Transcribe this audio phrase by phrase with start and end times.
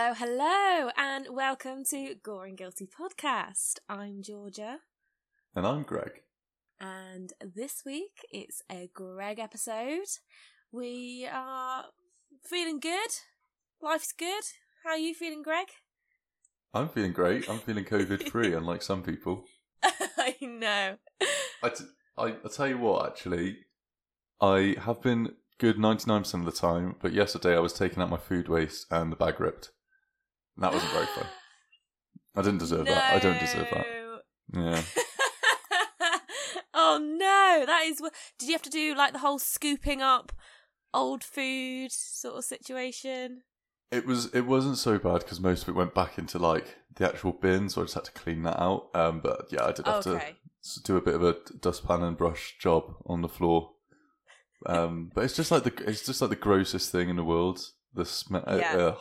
[0.00, 3.80] Hello, hello, and welcome to Gore and Guilty Podcast.
[3.88, 4.78] I'm Georgia,
[5.56, 6.22] And I'm Greg.
[6.80, 10.06] and this week it's a Greg episode.
[10.70, 11.86] We are
[12.48, 13.10] feeling good.
[13.82, 14.44] Life's good.
[14.84, 15.66] How are you feeling, Greg?
[16.72, 17.50] I'm feeling great.
[17.50, 19.46] I'm feeling COVID free, unlike some people.
[19.82, 20.98] I know.
[21.60, 21.84] I, t-
[22.16, 23.56] I, I tell you what, actually,
[24.40, 28.16] I have been good 99% of the time, but yesterday I was taking out my
[28.16, 29.72] food waste and the bag ripped.
[30.58, 31.26] And that wasn't very fun.
[32.34, 33.14] I didn't deserve that.
[33.14, 33.86] I don't deserve that.
[34.54, 34.82] Yeah.
[36.74, 38.00] oh no, that is.
[38.38, 40.32] Did you have to do like the whole scooping up
[40.92, 43.42] old food sort of situation?
[43.92, 44.26] It was.
[44.34, 47.68] It wasn't so bad because most of it went back into like the actual bin,
[47.68, 48.88] so I just had to clean that out.
[48.94, 50.34] Um, but yeah, I did have to Okay.
[50.64, 53.70] s- do a bit of a dustpan and brush job on the floor.
[54.66, 57.60] Um, but it's just like the it's just like the grossest thing in the world.
[57.94, 58.44] The smell.
[58.46, 58.74] Yeah.
[58.76, 58.98] ugh.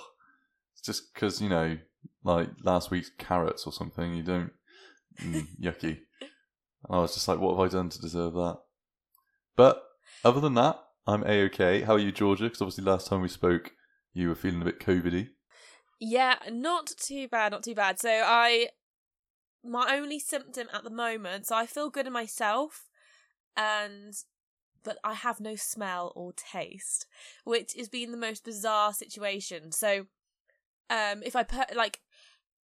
[0.77, 1.77] It's just because you know,
[2.23, 4.13] like last week's carrots or something.
[4.13, 4.51] You don't
[5.21, 5.99] mm, yucky.
[6.89, 8.59] I was just like, what have I done to deserve that?
[9.55, 9.83] But
[10.23, 11.81] other than that, I'm a okay.
[11.81, 12.43] How are you, Georgia?
[12.43, 13.71] Because obviously last time we spoke,
[14.13, 15.29] you were feeling a bit COVIDy.
[15.99, 17.99] Yeah, not too bad, not too bad.
[17.99, 18.69] So I
[19.63, 22.89] my only symptom at the moment, so I feel good in myself
[23.55, 24.13] and
[24.83, 27.07] but I have no smell or taste,
[27.43, 29.71] which has been the most bizarre situation.
[29.71, 30.05] So
[30.89, 32.01] um if I put like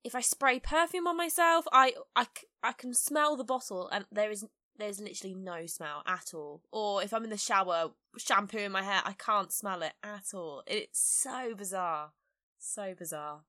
[0.04, 2.28] if I spray perfume on myself, I, I
[2.62, 4.46] i can smell the bottle and there is
[4.78, 6.62] there's literally no smell at all.
[6.72, 10.64] Or if I'm in the shower shampooing my hair, I can't smell it at all.
[10.66, 12.12] It's so bizarre.
[12.60, 13.42] So bizarre.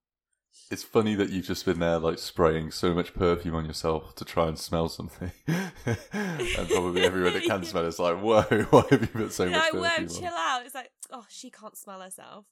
[0.71, 4.23] It's funny that you've just been there, like spraying so much perfume on yourself to
[4.23, 9.01] try and smell something, and probably everyone that can smell it's like, whoa, why have
[9.01, 10.21] you put so You're much like, perfume whoa, on?
[10.21, 10.65] chill out.
[10.65, 12.45] It's like, oh, she can't smell herself.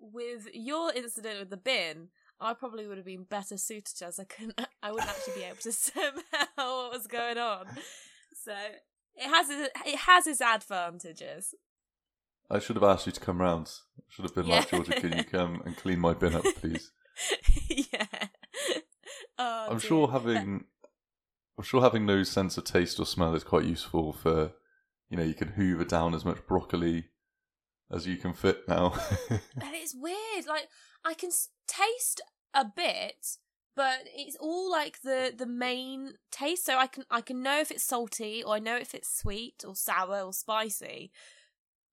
[0.00, 2.08] With your incident with the bin,
[2.40, 5.58] I probably would have been better suited as I couldn't I wouldn't actually be able
[5.58, 6.12] to smell
[6.56, 7.66] what was going on.
[8.44, 8.52] So
[9.14, 11.54] it has its, it has its advantages.
[12.50, 13.70] I should have asked you to come round.
[13.98, 14.78] I should have been like, Yeah.
[14.78, 16.90] Georgia, can you come and clean my bin up, please?
[17.68, 18.06] yeah.
[19.38, 19.88] Oh, I'm dear.
[19.88, 20.64] sure having,
[21.56, 24.52] I'm sure having no sense of taste or smell is quite useful for,
[25.08, 27.04] you know, you can hoover down as much broccoli
[27.92, 28.94] as you can fit now.
[29.30, 30.46] And it's weird.
[30.46, 30.68] Like
[31.04, 32.20] I can s- taste
[32.54, 33.36] a bit,
[33.76, 36.66] but it's all like the the main taste.
[36.66, 39.64] So I can I can know if it's salty or I know if it's sweet
[39.66, 41.10] or sour or spicy.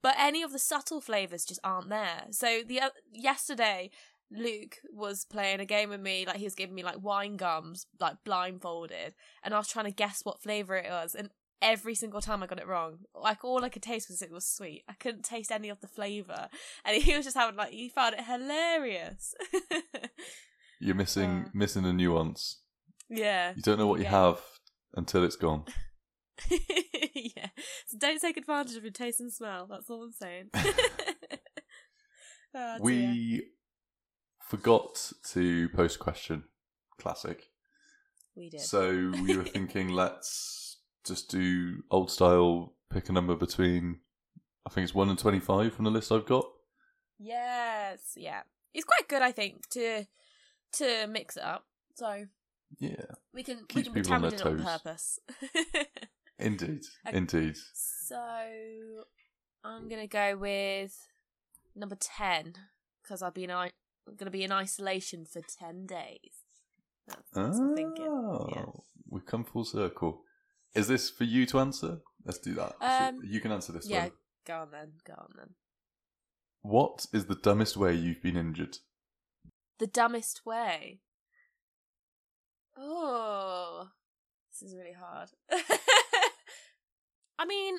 [0.04, 2.26] But any of the subtle flavors just aren't there.
[2.32, 3.90] So the oth- yesterday
[4.32, 7.86] Luke was playing a game with me, like he was giving me like wine gums,
[8.00, 11.30] like blindfolded, and I was trying to guess what flavor it was, and
[11.62, 13.00] every single time I got it wrong.
[13.16, 14.84] Like all I could taste was it was sweet.
[14.90, 16.48] I couldn't taste any of the flavor,
[16.86, 19.34] and he was just having like he found it hilarious.
[20.80, 21.50] You're missing Uh.
[21.54, 22.62] missing a nuance.
[23.10, 24.12] yeah, You don't know what you Yeah.
[24.28, 24.42] have
[24.94, 25.66] until it's gone.
[26.52, 27.48] yeah.
[27.88, 29.66] So don't take advantage of your taste and smell.
[29.68, 30.50] That's all I'm saying.
[32.56, 33.50] Oh, we
[34.42, 36.46] forgot to post question.
[37.00, 37.44] Classic.
[38.36, 38.62] we did.
[38.62, 40.67] So we were thinking, let's
[41.08, 42.74] just do old style.
[42.90, 44.00] Pick a number between,
[44.66, 46.46] I think it's one and twenty-five from the list I've got.
[47.20, 48.42] Yes, yeah.
[48.74, 50.06] It's quite good, I think, to
[50.74, 51.66] to mix it up.
[51.96, 52.26] So
[52.80, 52.96] Yeah,
[53.34, 54.66] we can we Keeps can people on we their it on toes.
[54.66, 55.20] purpose.
[56.40, 57.18] indeed, Okay.
[57.18, 57.56] indeed.
[57.74, 58.18] so
[59.64, 60.96] I'm gonna go with
[61.76, 62.54] number ten
[63.04, 63.72] because I've been i-
[64.08, 66.44] I'm gonna be in isolation for ten days.
[67.08, 68.06] That's, that's I'm thinking.
[68.08, 68.66] Oh, Yeah.
[69.10, 70.22] we've come full circle.
[70.76, 72.00] Is this for you to answer?
[72.26, 72.74] Let's do that.
[72.82, 74.12] Um, you can answer this Yeah, one.
[74.46, 74.92] go on then.
[75.06, 75.50] Go on then.
[76.62, 78.78] What is the dumbest way you've been injured?
[79.80, 81.00] The dumbest way.
[82.78, 83.88] Oh,
[84.52, 85.30] this is really hard.
[87.40, 87.78] I mean,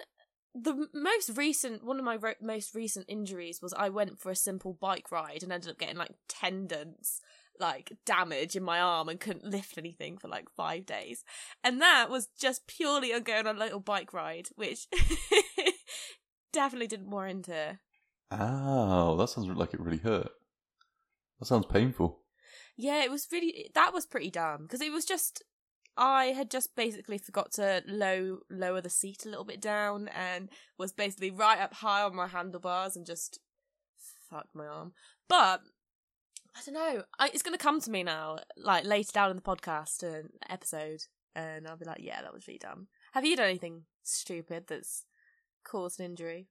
[0.55, 4.37] the most recent one of my ro- most recent injuries was I went for a
[4.37, 7.21] simple bike ride and ended up getting like tendons
[7.61, 11.25] like damage in my arm and couldn't lift anything for like 5 days.
[11.63, 14.87] And that was just purely on going on a little bike ride, which
[16.53, 17.77] definitely didn't warrant it.
[18.31, 20.31] Oh, that sounds like it really hurt.
[21.39, 22.23] That sounds painful.
[22.77, 25.43] Yeah, it was really that was pretty dumb because it was just
[25.97, 30.49] I had just basically forgot to low lower the seat a little bit down and
[30.79, 33.41] was basically right up high on my handlebars and just
[34.31, 34.93] fucked my arm.
[35.29, 35.63] But
[36.59, 37.03] I don't know.
[37.19, 40.31] I, it's going to come to me now, like later down in the podcast and
[40.51, 41.03] episode,
[41.35, 42.89] and I'll be like, yeah, that was really dumb.
[43.13, 45.05] Have you done anything stupid that's
[45.65, 46.49] caused an injury?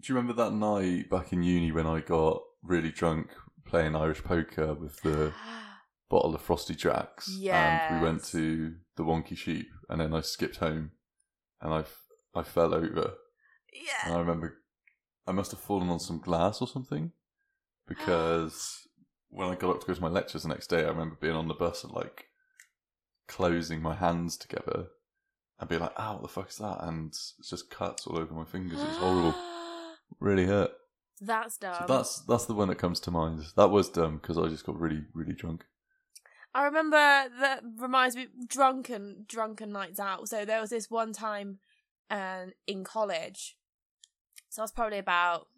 [0.00, 3.28] Do you remember that night back in uni when I got really drunk
[3.64, 5.32] playing Irish poker with the
[6.10, 7.28] bottle of Frosty Jacks.
[7.38, 7.88] Yeah.
[7.88, 10.92] And we went to the Wonky Sheep, and then I skipped home,
[11.60, 13.14] and I, f- I fell over.
[13.72, 14.06] yeah.
[14.06, 14.58] And I remember
[15.26, 17.12] I must have fallen on some glass or something
[17.88, 18.86] because
[19.34, 21.34] when I got up to go to my lectures the next day, I remember being
[21.34, 22.26] on the bus and like
[23.26, 24.86] closing my hands together
[25.58, 28.32] and being like, "Ah, what the fuck is that?" And it's just cuts all over
[28.32, 28.80] my fingers.
[28.80, 29.34] It's horrible.
[30.20, 30.70] Really hurt.
[31.20, 31.74] That's dumb.
[31.80, 33.42] So that's that's the one that comes to mind.
[33.56, 35.64] That was dumb because I just got really really drunk.
[36.54, 40.28] I remember that reminds me drunken drunken nights out.
[40.28, 41.58] So there was this one time
[42.10, 43.56] um in college.
[44.50, 45.48] So I was probably about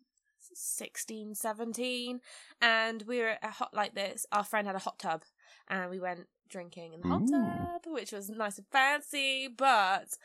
[0.56, 2.20] 16, 17
[2.60, 4.26] and we were at a hot like this.
[4.32, 5.22] Our friend had a hot tub
[5.68, 7.30] and we went drinking in the hot Ooh.
[7.30, 10.16] tub, which was nice and fancy, but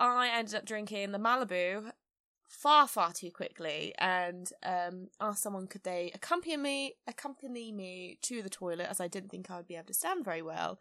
[0.00, 1.92] I ended up drinking the Malibu
[2.46, 8.42] far far too quickly and um asked someone could they accompany me accompany me to
[8.42, 10.78] the toilet as I didn't think I would be able to stand very well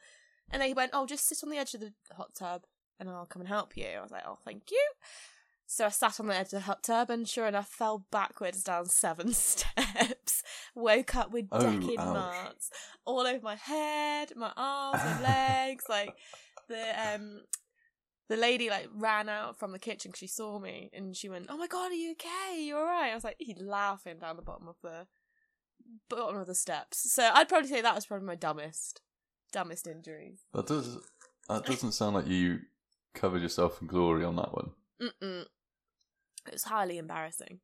[0.51, 2.63] and they went oh just sit on the edge of the hot tub
[2.99, 4.91] and I'll come and help you I was like oh thank you
[5.65, 8.63] so I sat on the edge of the hot tub and sure enough fell backwards
[8.63, 10.43] down seven steps
[10.75, 11.59] woke up with Oh,
[11.99, 12.13] ouch.
[12.13, 12.69] marks
[13.05, 16.15] all over my head my arms my legs like
[16.67, 17.41] the um
[18.29, 21.47] the lady like ran out from the kitchen 'cause she saw me and she went,
[21.49, 22.63] "Oh my god, are you okay?
[22.63, 25.07] You all right?" I was like, he laughing down the bottom of the
[26.09, 27.11] bottom of the steps.
[27.11, 29.01] So I'd probably say that was probably my dumbest,
[29.51, 30.39] dumbest injuries.
[30.53, 30.97] That does
[31.49, 32.61] that doesn't sound like you
[33.13, 34.71] covered yourself in glory on that one.
[35.03, 35.45] Mm-mm.
[36.47, 37.59] It was highly embarrassing.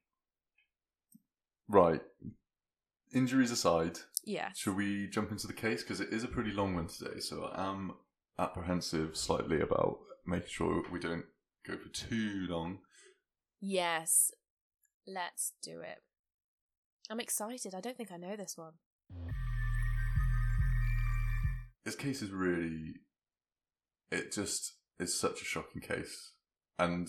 [1.68, 2.02] Right.
[3.14, 4.52] Injuries aside, Yeah.
[4.56, 5.82] Should we jump into the case?
[5.84, 7.94] Because it is a pretty long one today, so I am
[8.38, 11.26] apprehensive slightly about making sure we don't
[11.66, 12.80] go for too long.
[13.60, 14.32] Yes.
[15.08, 16.00] Let's do it.
[17.10, 17.74] I'm excited.
[17.74, 18.74] I don't think I know this one.
[21.86, 22.96] This case is really.
[24.12, 26.34] It just is such a shocking case.
[26.80, 27.08] And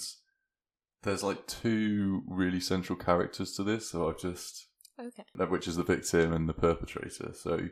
[1.02, 4.66] there's like two really central characters to this, so I've just.
[5.00, 5.24] Okay.
[5.46, 7.32] Which is the victim and the perpetrator.
[7.34, 7.68] So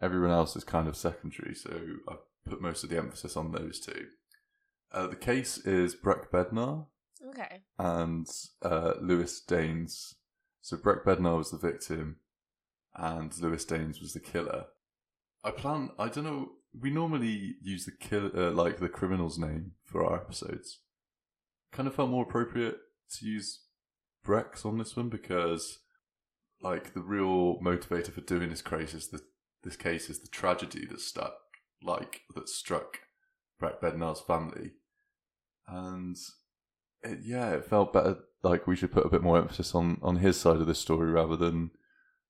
[0.00, 1.70] everyone else is kind of secondary, so
[2.08, 2.14] I
[2.48, 4.06] put most of the emphasis on those two.
[4.92, 6.86] Uh, the case is Breck Bednar,
[7.28, 7.62] Okay.
[7.78, 8.26] and
[8.62, 10.14] uh, Lewis Daynes.
[10.62, 12.16] So Breck Bednar was the victim,
[12.94, 14.66] and Lewis Daynes was the killer.
[15.42, 15.90] I plan.
[15.98, 16.50] I don't know.
[16.78, 20.78] We normally use the kill, uh, like the criminal's name for our episodes.
[21.72, 22.78] Kind of felt more appropriate
[23.18, 23.60] to use
[24.24, 25.78] Breck's on this one because,
[26.60, 29.20] like, the real motivator for doing this case is the
[29.62, 31.34] this case is the tragedy that stuck,
[31.82, 33.00] like that struck
[33.58, 34.72] Breck Bednar's family,
[35.68, 36.16] and
[37.02, 38.18] it, yeah, it felt better.
[38.42, 41.10] Like we should put a bit more emphasis on on his side of the story
[41.10, 41.72] rather than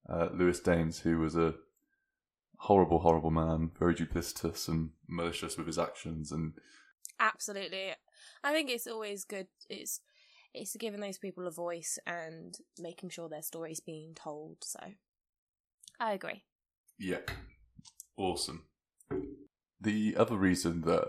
[0.08, 1.54] uh, Lewis Daynes, who was a
[2.58, 6.32] horrible, horrible man, very duplicitous and malicious with his actions.
[6.32, 6.54] And
[7.18, 7.92] Absolutely.
[8.44, 9.46] I think it's always good.
[9.68, 10.00] It's
[10.52, 14.58] it's giving those people a voice and making sure their story's being told.
[14.62, 14.80] So,
[16.00, 16.42] I agree.
[16.98, 17.20] yeah,
[18.16, 18.64] awesome.
[19.80, 21.08] The other reason that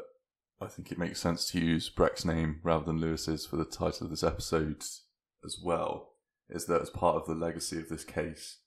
[0.61, 4.05] I think it makes sense to use Breck's name rather than Lewis's for the title
[4.05, 4.83] of this episode
[5.43, 6.11] as well
[6.49, 8.59] is that as part of the legacy of this case,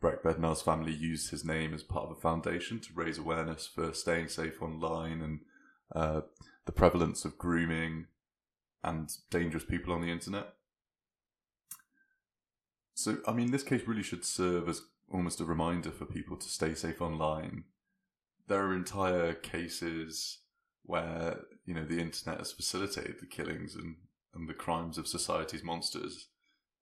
[0.00, 3.92] Breck Bednar's family used his name as part of a foundation to raise awareness for
[3.92, 5.40] staying safe online and
[5.94, 6.20] uh,
[6.66, 8.06] the prevalence of grooming
[8.84, 10.54] and dangerous people on the internet.
[12.94, 16.48] So, I mean, this case really should serve as almost a reminder for people to
[16.48, 17.64] stay safe online.
[18.48, 20.38] There are entire cases
[20.84, 23.96] where, you know, the internet has facilitated the killings and,
[24.34, 26.28] and the crimes of society's monsters.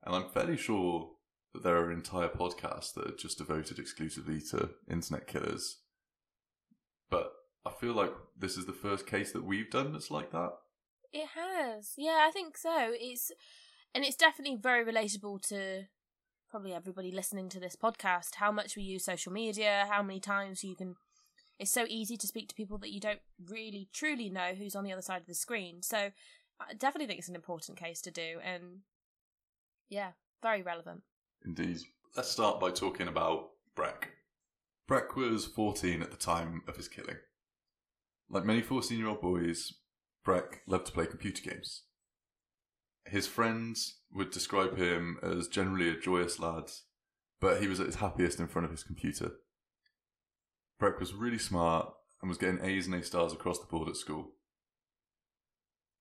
[0.04, 1.10] And I'm fairly sure
[1.52, 5.78] that there are entire podcasts that are just devoted exclusively to internet killers.
[7.80, 10.52] Feel like this is the first case that we've done that's like that.
[11.14, 11.94] It has.
[11.96, 12.92] Yeah, I think so.
[12.92, 13.32] It's
[13.94, 15.84] and it's definitely very relatable to
[16.50, 18.34] probably everybody listening to this podcast.
[18.34, 20.96] How much we use social media, how many times you can
[21.58, 24.84] it's so easy to speak to people that you don't really truly know who's on
[24.84, 25.80] the other side of the screen.
[25.80, 26.10] So
[26.60, 28.80] I definitely think it's an important case to do and
[29.88, 30.10] yeah,
[30.42, 31.00] very relevant.
[31.46, 31.78] Indeed.
[32.14, 34.10] Let's start by talking about Breck.
[34.86, 37.16] Breck was 14 at the time of his killing.
[38.30, 39.72] Like many 14 year old boys,
[40.24, 41.82] Breck loved to play computer games.
[43.04, 46.70] His friends would describe him as generally a joyous lad,
[47.40, 49.32] but he was at his happiest in front of his computer.
[50.78, 53.96] Breck was really smart and was getting A's and A stars across the board at
[53.96, 54.32] school.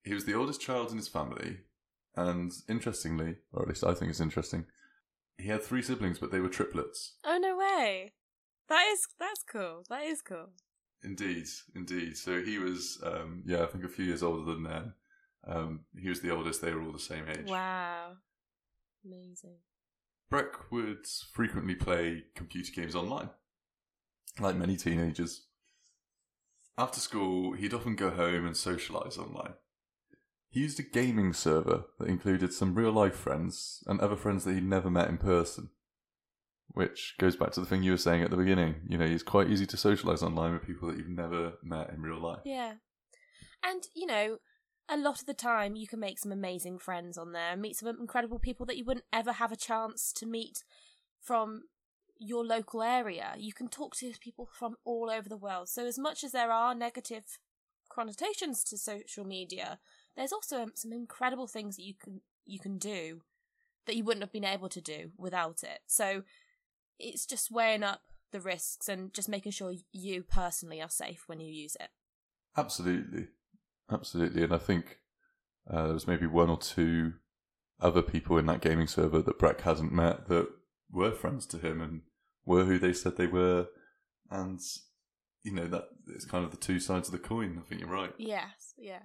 [0.04, 1.60] He was the oldest child in his family,
[2.16, 4.66] and interestingly, or at least I think it's interesting,
[5.38, 7.16] he had three siblings, but they were triplets.
[7.26, 8.14] Oh no way.
[8.68, 9.84] That is that's cool.
[9.90, 10.50] That is cool.
[11.04, 12.18] Indeed, indeed.
[12.18, 14.94] So he was, um, yeah, I think a few years older than them.
[15.48, 16.62] Um, he was the oldest.
[16.62, 17.48] They were all the same age.
[17.48, 18.14] Wow.
[19.06, 19.56] Amazing.
[20.30, 23.30] Breck would frequently play computer games online,
[24.40, 25.46] like many teenagers.
[26.78, 29.54] After school, he'd often go home and socialise online.
[30.50, 34.54] He used a gaming server that included some real life friends and other friends that
[34.54, 35.70] he'd never met in person.
[36.74, 38.76] Which goes back to the thing you were saying at the beginning.
[38.88, 42.02] You know, it's quite easy to socialise online with people that you've never met in
[42.02, 42.42] real life.
[42.46, 42.74] Yeah.
[43.64, 44.38] And, you know,
[44.90, 47.76] a lot of the time you can make some amazing friends on there and meet
[47.76, 50.64] some incredible people that you wouldn't ever have a chance to meet
[51.22, 51.64] from
[52.18, 53.34] your local area.
[53.38, 55.70] You can talk to people from all over the world.
[55.70, 57.40] So, as much as there are negative
[57.90, 59.80] connotations to social media,
[60.16, 63.22] there's also um, some incredible things that you can you can do
[63.86, 65.80] that you wouldn't have been able to do without it.
[65.88, 66.24] So,
[67.00, 68.02] it's just weighing up
[68.32, 71.90] the risks and just making sure you personally are safe when you use it.
[72.56, 73.28] Absolutely.
[73.92, 74.44] Absolutely.
[74.44, 75.00] And I think
[75.70, 77.14] uh, there was maybe one or two
[77.80, 80.48] other people in that gaming server that Breck hasn't met that
[80.92, 82.02] were friends to him and
[82.46, 83.68] were who they said they were.
[84.30, 84.60] And,
[85.44, 87.60] you know, that it's kind of the two sides of the coin.
[87.60, 88.14] I think you're right.
[88.18, 89.04] Yes, yeah.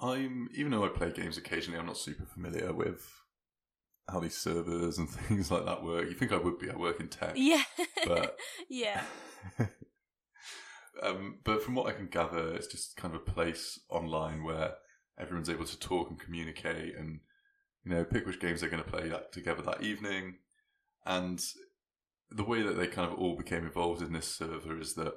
[0.00, 3.06] I'm, even though I play games occasionally, I'm not super familiar with
[4.10, 6.08] how these servers and things like that work.
[6.08, 6.70] You think I would be?
[6.70, 7.32] I work in tech.
[7.36, 7.62] Yeah.
[8.06, 8.36] But
[8.68, 9.02] yeah.
[11.02, 14.74] um, but from what I can gather, it's just kind of a place online where
[15.18, 17.20] everyone's able to talk and communicate, and
[17.84, 20.36] you know, pick which games they're going to play that together that evening.
[21.04, 21.42] And
[22.30, 25.14] the way that they kind of all became involved in this server is that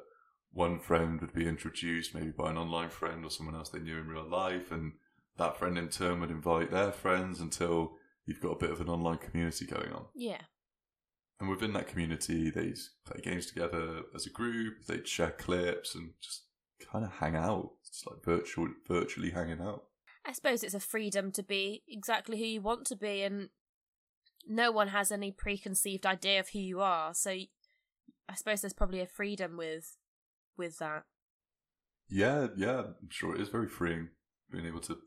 [0.52, 3.98] one friend would be introduced maybe by an online friend or someone else they knew
[3.98, 4.94] in real life, and
[5.38, 8.90] that friend in turn would invite their friends until you've got a bit of an
[8.90, 10.06] online community going on.
[10.16, 10.42] Yeah.
[11.40, 14.86] And within that community, they'd play games together as a group.
[14.88, 16.44] They'd share clips and just
[16.92, 17.72] kind of hang out.
[17.88, 19.84] It's like virtual, virtually hanging out.
[20.26, 23.50] I suppose it's a freedom to be exactly who you want to be, and
[24.48, 27.14] no one has any preconceived idea of who you are.
[27.14, 29.98] So, I suppose there's probably a freedom with
[30.58, 31.04] with that.
[32.10, 34.10] Yeah, yeah, I'm sure it is very freeing
[34.50, 34.98] being able to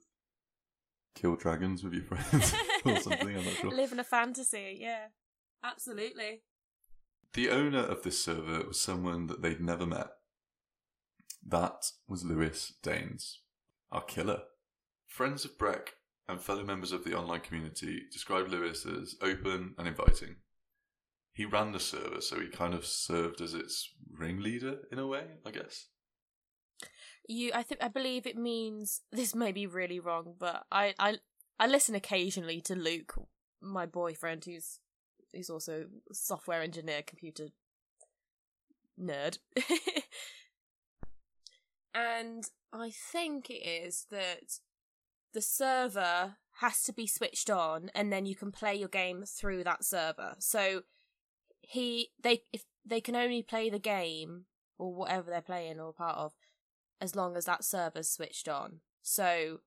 [1.16, 2.54] kill dragons with your friends
[2.84, 3.36] or something.
[3.36, 3.70] I'm not sure.
[3.70, 5.06] Live in a fantasy, yeah,
[5.64, 6.42] absolutely.
[7.32, 10.08] The owner of this server was someone that they'd never met.
[11.44, 13.40] That was Lewis Daynes,
[13.90, 14.42] our killer.
[15.06, 15.94] Friends of Breck
[16.28, 20.36] and fellow members of the online community described Lewis as open and inviting.
[21.32, 25.24] He ran the server, so he kind of served as its ringleader in a way,
[25.44, 25.88] I guess.
[27.28, 31.16] You, I think, I believe it means this may be really wrong, but I, I,
[31.58, 33.14] I listen occasionally to Luke,
[33.60, 34.80] my boyfriend, who's
[35.32, 37.48] who's also software engineer, computer
[38.98, 39.38] nerd,
[41.94, 44.60] and I think it is that
[45.34, 49.64] the server has to be switched on, and then you can play your game through
[49.64, 50.36] that server.
[50.38, 50.82] So
[51.60, 54.44] he, they, if they can only play the game
[54.78, 56.32] or whatever they're playing or part of
[57.00, 58.80] as long as that server's switched on.
[59.02, 59.60] So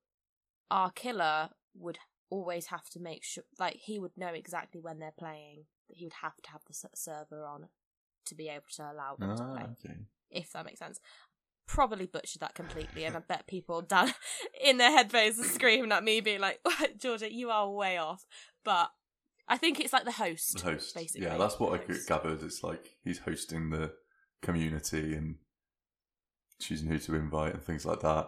[0.72, 5.14] our killer would always have to make sure, like, he would know exactly when they're
[5.18, 7.70] playing, that he would have to have the server on
[8.26, 10.00] to be able to allow them to Ah, play, okay.
[10.30, 11.00] if that makes sense.
[11.68, 14.14] Probably butchered that completely, and I bet people down
[14.64, 16.60] in their headphones are screaming at me, being like,
[17.00, 18.26] Georgia, you are way off.
[18.64, 18.92] But
[19.48, 20.58] I think it's like the host.
[20.64, 20.94] The host.
[20.94, 21.26] basically.
[21.28, 22.08] Yeah, that's what I The could host.
[22.08, 22.44] gathered.
[22.44, 23.94] It's like he's hosting the
[24.44, 25.36] community and
[26.60, 28.28] choosing who to invite and things like that.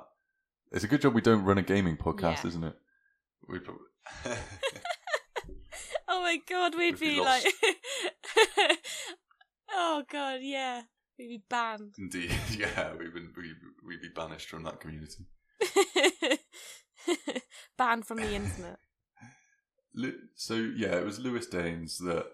[0.71, 2.47] It's a good job we don't run a gaming podcast, Yeah.
[2.47, 2.75] isn't it?
[3.47, 3.85] We probably.
[6.13, 7.45] Oh my god, we'd We'd be be like,
[9.71, 10.81] oh god, yeah,
[11.17, 11.93] we'd be banned.
[11.97, 13.53] Indeed, yeah, we would we
[13.87, 15.25] we'd be banished from that community.
[17.77, 18.79] banned from the internet.
[20.35, 22.25] So yeah, it was Lewis Daynes that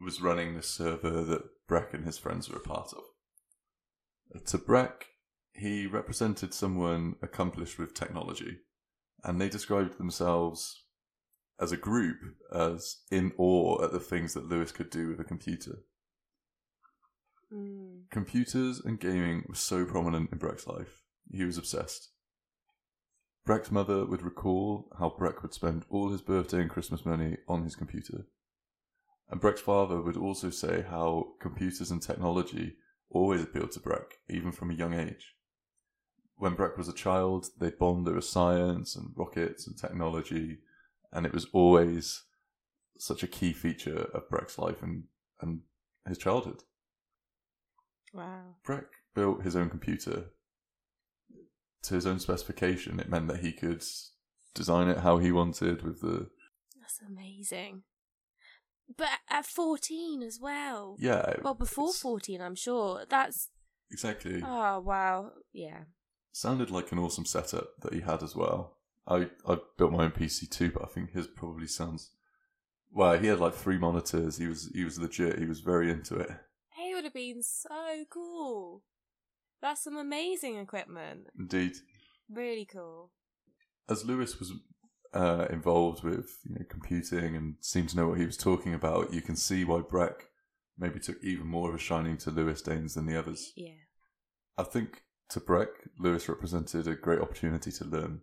[0.00, 3.02] was running the server that Breck and his friends were a part of.
[4.46, 5.06] To Breck,
[5.52, 8.58] he represented someone accomplished with technology,
[9.22, 10.84] and they described themselves
[11.60, 12.18] as a group
[12.52, 15.84] as in awe at the things that Lewis could do with a computer.
[17.52, 18.10] Mm.
[18.10, 21.02] Computers and gaming were so prominent in Breck's life.
[21.30, 22.10] He was obsessed.
[23.44, 27.62] Breck's mother would recall how Breck would spend all his birthday and Christmas money on
[27.62, 28.26] his computer.
[29.28, 32.76] And Breck's father would also say how computers and technology
[33.14, 35.34] always appealed to Breck, even from a young age.
[36.36, 40.58] When Breck was a child, they bonded over science and rockets and technology,
[41.12, 42.24] and it was always
[42.98, 45.04] such a key feature of Breck's life and,
[45.40, 45.60] and
[46.06, 46.62] his childhood.
[48.12, 48.56] Wow.
[48.64, 50.26] Breck built his own computer
[51.84, 53.00] to his own specification.
[53.00, 53.84] It meant that he could
[54.54, 56.28] design it how he wanted with the
[56.80, 57.82] That's amazing.
[58.96, 60.96] But at 14 as well.
[60.98, 61.34] yeah.
[61.42, 63.04] Well, before it's- 14, I'm sure.
[63.08, 63.48] That's.
[63.90, 64.42] exactly.
[64.44, 65.32] Oh, wow.
[65.52, 65.84] Yeah.
[66.32, 68.76] sounded like an awesome setup that he had as well.
[69.06, 72.10] I I built my own PC too, but I think his probably sounds.
[72.90, 74.38] Well, he had like three monitors.
[74.38, 75.38] He was he was legit.
[75.38, 76.30] He was very into it.
[76.76, 78.82] He would have been so cool.
[79.62, 81.28] That's some amazing equipment.
[81.38, 81.72] Indeed,
[82.30, 83.12] Really cool.
[83.88, 84.52] as Lewis was
[85.14, 89.12] uh, involved with you know, computing and seemed to know what he was talking about,
[89.12, 90.28] you can see why Breck
[90.76, 93.52] maybe took even more of a shining to Lewis Daynes than the others.
[93.56, 93.70] Yeah.
[94.58, 95.68] I think to Breck,
[95.98, 98.22] Lewis represented a great opportunity to learn.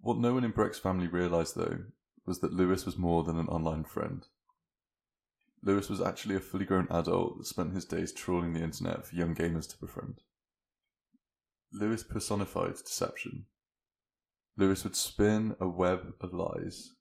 [0.00, 1.78] What no one in Breck's family realised, though,
[2.26, 4.26] was that Lewis was more than an online friend.
[5.62, 9.14] Lewis was actually a fully grown adult that spent his days trawling the internet for
[9.14, 10.20] young gamers to befriend.
[11.72, 13.46] Lewis personified deception.
[14.56, 16.94] Lewis would spin a web of lies,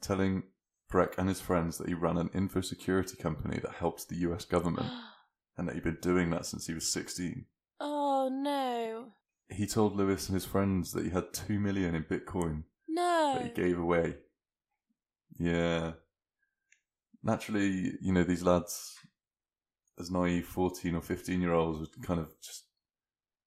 [0.00, 0.44] telling
[0.88, 4.44] Breck and his friends that he ran an info security company that helped the US
[4.44, 4.90] government
[5.58, 7.44] and that he'd been doing that since he was 16.
[7.80, 9.12] oh, no.
[9.48, 12.64] He told Lewis and his friends that he had 2 million in Bitcoin
[13.34, 14.16] that he gave away.
[15.38, 15.92] Yeah.
[17.22, 18.96] Naturally, you know, these lads,
[20.00, 22.64] as naive 14 or 15 year olds, would kind of just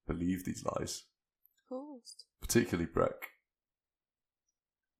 [0.08, 1.04] believe these lies,
[1.64, 2.16] Of course.
[2.42, 3.28] particularly Breck.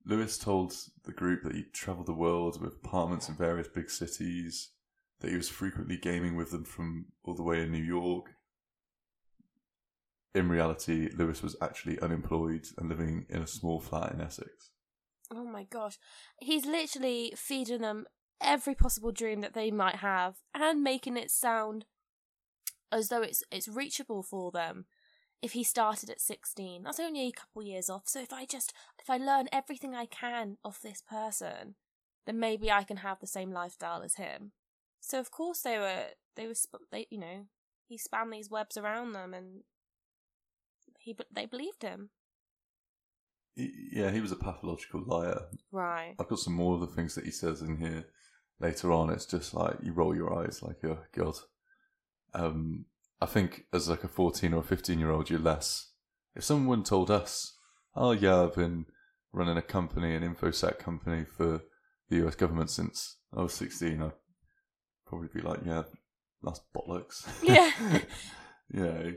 [0.10, 0.74] Lewis told
[1.04, 4.72] the group that he travelled the world with apartments in various big cities,
[5.20, 8.32] that he was frequently gaming with them from all the way in New York.
[10.34, 14.72] In reality, Lewis was actually unemployed and living in a small flat in Essex.
[15.32, 16.00] Oh my gosh.
[16.40, 18.06] He's literally feeding them
[18.42, 21.86] every possible dream that they might have and making it sound
[22.92, 24.86] as though it's it's reachable for them.
[25.42, 28.04] If he started at 16, that's only a couple years off.
[28.06, 31.76] So if I just if I learn everything I can off this person,
[32.26, 34.52] then maybe I can have the same lifestyle as him.
[35.00, 36.56] So of course they were they were
[36.92, 37.46] they you know,
[37.88, 39.64] he span these webs around them and
[41.00, 42.10] he they believed him.
[43.56, 45.42] Yeah, he was a pathological liar.
[45.72, 46.16] Right.
[46.20, 48.06] I've got some more of the things that he says in here
[48.60, 49.10] later on.
[49.10, 51.36] It's just like you roll your eyes, like, oh god.
[52.34, 52.86] Um,
[53.22, 55.92] I think as like a fourteen or fifteen year old, you're less.
[56.36, 57.54] If someone told us,
[57.96, 58.86] "Oh yeah, I've been
[59.34, 61.62] running a company, an infosec company for
[62.10, 62.36] the U.S.
[62.36, 64.12] government since I was 16," I'd
[65.06, 65.84] probably be like, "Yeah,
[66.42, 67.72] that's bollocks." Yeah.
[68.74, 69.12] yeah.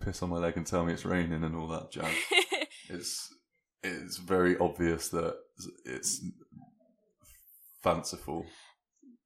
[0.00, 2.14] Piss on my leg and tell me it's raining and all that jazz.
[2.88, 3.34] it's
[3.82, 5.36] it's very obvious that
[5.84, 6.24] it's
[7.82, 8.46] fanciful,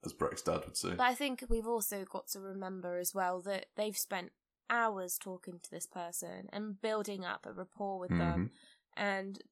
[0.05, 0.91] as Breck's dad would say.
[0.91, 4.33] But I think we've also got to remember as well that they've spent
[4.71, 8.19] hours talking to this person and building up a rapport with Mhm.
[8.19, 8.51] them,
[8.97, 9.43] and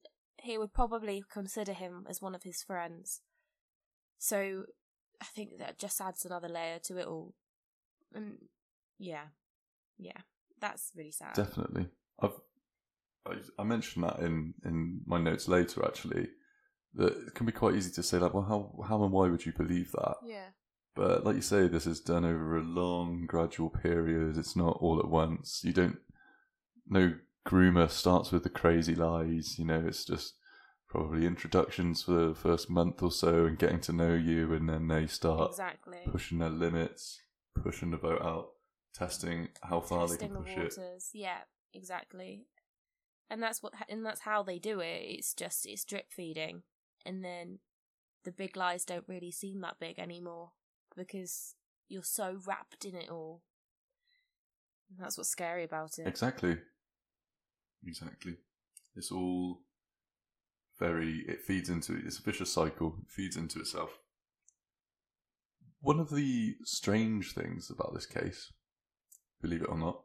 [0.41, 3.21] he would probably consider him as one of his friends.
[4.17, 4.65] So
[5.19, 7.35] I think that just adds another layer to it all.
[8.13, 8.49] And
[8.97, 9.27] yeah,
[9.97, 10.21] yeah,
[10.59, 11.35] that's really sad.
[11.35, 12.39] Definitely, I've
[13.25, 15.85] I, I mentioned that in in my notes later.
[15.85, 16.29] Actually,
[16.95, 19.45] that it can be quite easy to say like, well, how how and why would
[19.45, 20.15] you believe that?
[20.25, 20.49] yeah,
[20.95, 24.37] But like you say, this is done over a long, gradual period.
[24.37, 25.61] It's not all at once.
[25.63, 25.97] You don't.
[26.87, 27.15] No
[27.47, 29.57] groomer starts with the crazy lies.
[29.57, 30.33] You know, it's just
[30.89, 34.87] probably introductions for the first month or so and getting to know you, and then
[34.89, 35.99] they start exactly.
[36.05, 37.21] pushing their limits,
[37.63, 38.49] pushing the boat out,
[38.93, 41.03] testing how far they Testing can the push it.
[41.13, 41.37] Yeah,
[41.73, 42.47] exactly.
[43.29, 45.03] And that's what, and that's how they do it.
[45.05, 46.63] It's just it's drip feeding,
[47.05, 47.59] and then
[48.23, 50.51] the big lies don't really seem that big anymore
[50.95, 51.55] because
[51.87, 53.41] you're so wrapped in it all.
[54.89, 56.07] And that's what's scary about it.
[56.07, 56.57] Exactly.
[57.85, 58.35] Exactly.
[58.95, 59.61] It's all
[60.79, 61.23] very.
[61.27, 61.99] It feeds into.
[62.05, 62.97] It's a vicious cycle.
[63.01, 63.97] It feeds into itself.
[65.79, 68.53] One of the strange things about this case,
[69.41, 70.01] believe it or not,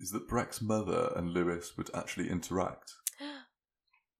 [0.00, 2.94] is that Breck's mother and Lewis would actually interact.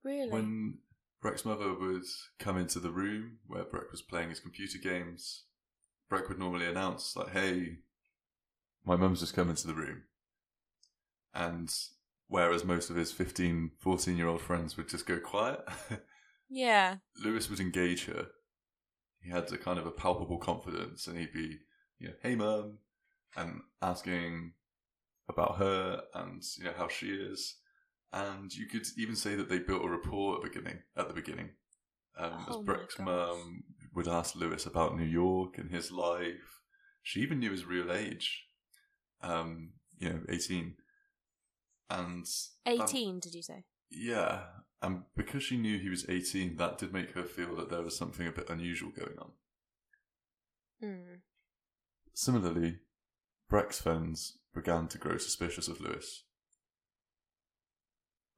[0.05, 0.31] Really?
[0.31, 0.79] When
[1.21, 2.05] Breck's mother would
[2.39, 5.45] come into the room where Breck was playing his computer games,
[6.09, 7.79] Breck would normally announce, like, hey,
[8.85, 10.03] my mum's just come into the room.
[11.35, 11.73] And
[12.29, 15.61] whereas most of his 15, 14 year old friends would just go quiet,
[16.49, 16.97] yeah.
[17.23, 18.27] Lewis would engage her.
[19.21, 21.59] He had a kind of a palpable confidence and he'd be,
[21.99, 22.79] you know, hey mum,
[23.37, 24.53] and asking
[25.29, 27.57] about her and, you know, how she is.
[28.15, 31.15] And you could even say that they built a rapport at the beginning, at the
[31.15, 31.51] beginning.
[32.17, 36.61] Um, Oh as Breck's mum would ask Lewis about New York and his life.
[37.03, 38.45] She even knew his real age.
[39.21, 40.75] Um, you know, 18.
[41.91, 42.25] And
[42.67, 43.65] um, 18, did you say?
[43.91, 44.43] yeah,
[44.81, 47.97] and because she knew he was 18, that did make her feel that there was
[47.97, 49.31] something a bit unusual going on.
[50.81, 51.15] Hmm.
[52.13, 52.79] Similarly,
[53.49, 56.25] Breck's friends began to grow suspicious of Lewis.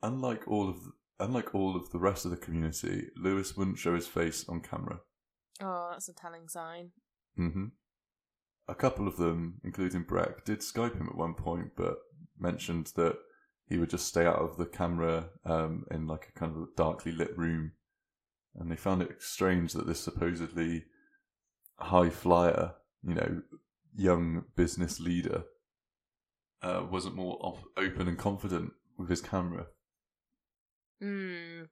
[0.03, 3.95] Unlike all of the, unlike all of the rest of the community, Lewis wouldn't show
[3.95, 5.01] his face on camera.
[5.61, 6.91] Oh, that's a telling sign.
[7.37, 7.67] hmm
[8.69, 11.97] A couple of them, including Breck, did Skype him at one point, but
[12.39, 13.17] mentioned that
[13.69, 17.11] he would just stay out of the camera um, in like a kind of darkly
[17.13, 17.73] lit room.
[18.55, 20.85] And they found it strange that this supposedly
[21.79, 23.43] high flyer, you know,
[23.95, 25.45] young business leader,
[26.63, 29.67] uh, wasn't more off- open and confident with his camera.
[31.01, 31.65] Hmm.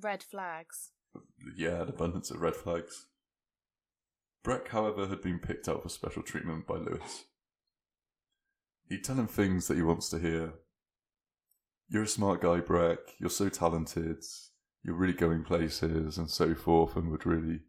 [0.00, 0.90] Red flags.
[1.56, 3.06] Yeah, an abundance of red flags.
[4.42, 7.24] Breck, however, had been picked out for special treatment by Lewis.
[8.88, 10.54] He'd tell him things that he wants to hear.
[11.88, 12.98] You're a smart guy, Breck.
[13.20, 14.24] You're so talented.
[14.82, 17.60] You're really going places, and so forth, and would really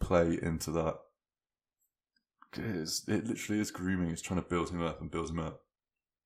[0.00, 0.96] play into that.
[2.54, 4.10] It literally is grooming.
[4.10, 5.62] It's trying to build him up and build him up.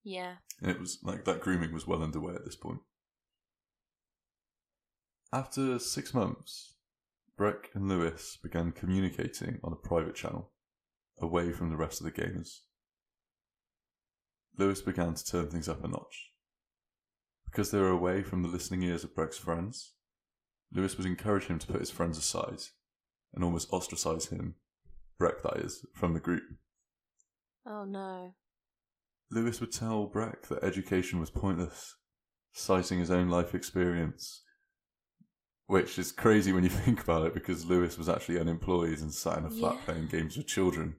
[0.03, 0.37] Yeah.
[0.61, 2.81] And it was like that grooming was well underway at this point.
[5.37, 6.77] After six months,
[7.37, 10.53] Breck and Lewis began communicating on a private channel,
[11.21, 12.61] away from the rest of the gamers.
[14.57, 16.31] Lewis began to turn things up a notch.
[17.45, 19.93] Because they were away from the listening ears of Breck's friends,
[20.73, 22.63] Lewis would encourage him to put his friends aside
[23.35, 24.55] and almost ostracize him,
[25.19, 26.45] Breck that is, from the group.
[27.67, 28.33] Oh no.
[29.31, 31.95] Lewis would tell Breck that education was pointless,
[32.55, 34.41] citing his own life experience.
[35.67, 39.39] Which is crazy when you think about it because Lewis was actually unemployed and sat
[39.39, 39.81] in a flat Yeah.
[39.85, 40.97] playing games with children.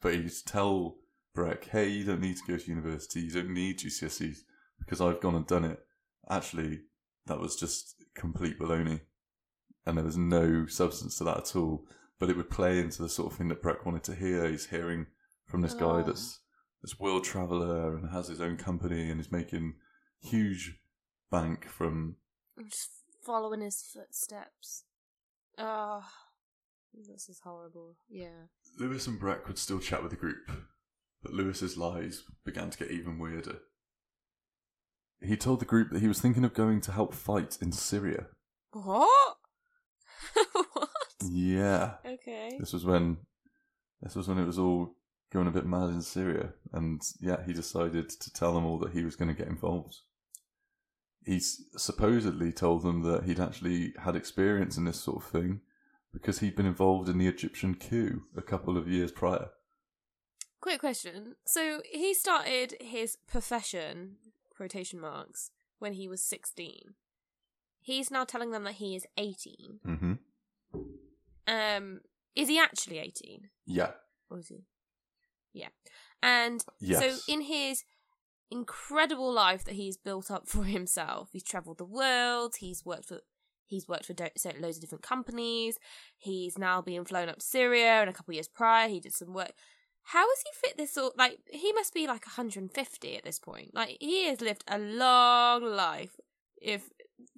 [0.00, 0.96] But he used to tell
[1.34, 4.38] Breck, hey, you don't need to go to university, you don't need GCSEs
[4.78, 5.78] because I've gone and done it.
[6.28, 6.80] Actually,
[7.26, 9.00] that was just complete baloney.
[9.86, 11.86] And there was no substance to that at all.
[12.18, 14.48] But it would play into the sort of thing that Breck wanted to hear.
[14.48, 15.06] He's hearing
[15.46, 16.02] from this guy Oh.
[16.02, 16.40] that's
[16.82, 19.74] this world traveler and has his own company and is making
[20.20, 20.80] huge
[21.30, 22.16] bank from
[23.18, 24.84] I'm just following his footsteps.
[25.56, 26.04] Oh,
[26.94, 27.96] this is horrible.
[28.08, 28.46] Yeah.
[28.78, 30.50] Lewis and Breck would still chat with the group,
[31.22, 33.58] but Lewis's lies began to get even weirder.
[35.20, 38.26] He told the group that he was thinking of going to help fight in Syria.
[38.72, 39.36] What?
[40.52, 40.88] what?
[41.28, 41.94] Yeah.
[42.06, 42.56] Okay.
[42.58, 43.18] This was when
[44.00, 44.94] this was when it was all
[45.32, 48.92] going a bit mad in Syria, and yeah, he decided to tell them all that
[48.92, 49.96] he was going to get involved.
[51.24, 55.60] He supposedly told them that he'd actually had experience in this sort of thing
[56.12, 59.50] because he'd been involved in the Egyptian coup a couple of years prior.
[60.60, 61.36] Quick question.
[61.46, 64.16] So he started his profession,
[64.56, 66.94] quotation marks, when he was 16.
[67.80, 69.80] He's now telling them that he is 18.
[69.86, 70.12] Mm-hmm.
[71.46, 72.00] Um,
[72.34, 73.50] is he actually 18?
[73.66, 73.90] Yeah.
[74.30, 74.64] Or is he?
[75.52, 75.68] Yeah.
[76.22, 77.00] And Yes.
[77.00, 77.84] so in his
[78.50, 83.20] incredible life that he's built up for himself, he's traveled the world, he's worked for
[83.66, 84.14] he's worked for
[84.58, 85.78] loads of different companies.
[86.16, 89.12] He's now being flown up to Syria and a couple of years prior he did
[89.12, 89.52] some work.
[90.04, 93.74] How has he fit this all like he must be like 150 at this point.
[93.74, 96.16] Like he has lived a long life.
[96.60, 96.88] If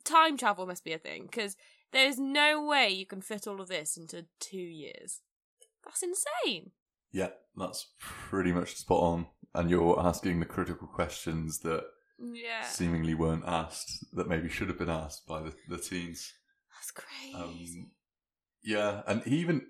[0.05, 1.57] time travel must be a thing cuz
[1.93, 5.23] there's no way you can fit all of this into 2 years.
[5.85, 6.71] That's insane.
[7.11, 9.27] Yeah, that's pretty much spot on.
[9.55, 11.85] And you're asking the critical questions that
[12.19, 12.63] Yeah.
[12.63, 16.33] seemingly weren't asked, that maybe should have been asked by the, the teens.
[16.75, 17.35] That's crazy.
[17.81, 17.91] Um,
[18.63, 19.67] yeah, and he even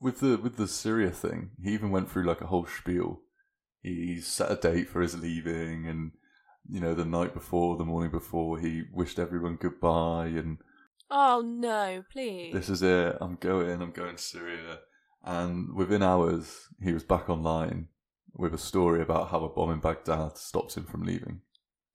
[0.00, 3.22] with the with the Syria thing, he even went through like a whole spiel.
[3.82, 6.12] He set a date for his leaving, and
[6.68, 10.58] you know the night before, the morning before, he wished everyone goodbye, and
[11.10, 12.52] oh no, please.
[12.52, 13.16] this is it.
[13.20, 13.80] I'm going.
[13.82, 14.80] I'm going to Syria.
[15.24, 17.88] And within hours, he was back online
[18.34, 21.40] with a story about how a bomb in Baghdad stopped him from leaving.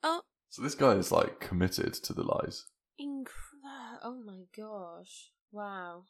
[0.03, 0.21] Oh.
[0.49, 2.65] So this guy is like committed to the lies.
[4.03, 5.31] Oh my gosh.
[5.51, 6.03] Wow.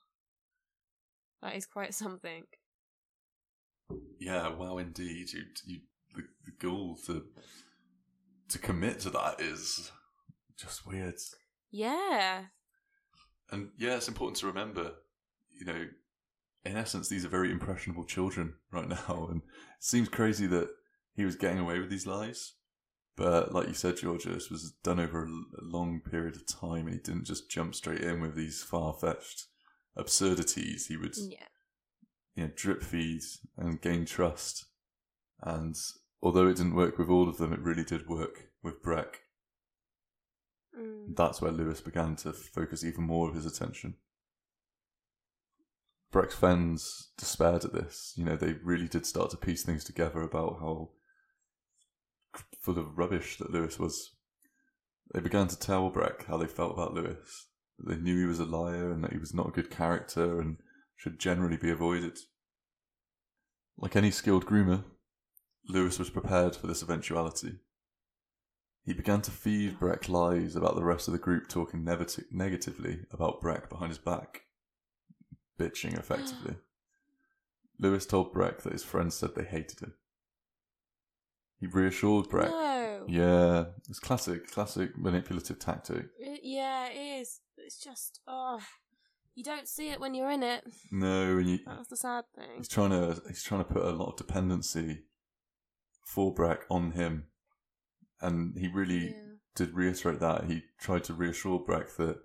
[1.41, 2.43] That is quite something.
[4.19, 5.33] Yeah, wow, indeed.
[5.33, 5.79] You, you,
[6.15, 7.23] the, the goal to
[8.49, 9.91] to commit to that is
[10.57, 11.15] just weird.
[11.71, 12.43] Yeah.
[13.51, 14.91] And yeah, it's important to remember,
[15.59, 15.85] you know,
[16.65, 19.47] in essence, these are very impressionable children right now, and it
[19.79, 20.69] seems crazy that
[21.15, 22.53] he was getting away with these lies.
[23.15, 25.29] But like you said, Georgia, this was done over a
[25.61, 29.45] long period of time, and he didn't just jump straight in with these far fetched
[29.95, 30.85] absurdities.
[30.85, 31.47] He would Yeah.
[32.35, 33.21] you know, drip feed
[33.57, 34.65] and gain trust.
[35.41, 35.75] And
[36.21, 39.21] although it didn't work with all of them, it really did work with Breck.
[40.77, 41.15] Mm.
[41.15, 43.95] That's where Lewis began to focus even more of his attention.
[46.11, 48.13] Breck's friends despaired at this.
[48.15, 50.91] You know, they really did start to piece things together about how
[52.61, 54.15] full of rubbish that Lewis was.
[55.13, 57.47] They began to tell Breck how they felt about Lewis.
[57.79, 60.57] They knew he was a liar and that he was not a good character and
[60.95, 62.17] should generally be avoided.
[63.77, 64.83] Like any skilled groomer,
[65.67, 67.59] Lewis was prepared for this eventuality.
[68.83, 73.01] He began to feed Breck lies about the rest of the group talking negati- negatively
[73.11, 74.43] about Breck behind his back,
[75.57, 76.55] bitching effectively.
[77.79, 79.93] Lewis told Breck that his friends said they hated him.
[81.59, 82.49] He reassured Breck.
[82.49, 83.05] No.
[83.07, 86.07] Yeah, it's classic, classic manipulative tactic.
[86.19, 87.39] It- yeah, it is.
[87.57, 88.59] It's just oh,
[89.35, 90.63] you don't see it when you're in it.
[90.91, 92.49] No, and you, That's the sad thing.
[92.57, 95.03] he's trying to he's trying to put a lot of dependency
[96.05, 97.25] for Breck on him,
[98.21, 99.23] and he really Yeah.
[99.55, 100.45] did reiterate that.
[100.45, 102.17] He tried to reassure Breck that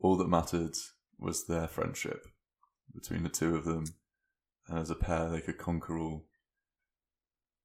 [0.00, 0.74] all that mattered
[1.18, 2.26] was their friendship
[2.96, 3.84] between the two of them,
[4.68, 6.26] and as a pair they could conquer all.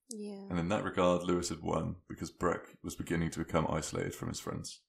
[0.09, 0.43] Yeah.
[0.49, 4.27] And in that regard, Lewis had won because Breck was beginning to become isolated from
[4.27, 4.81] his friends.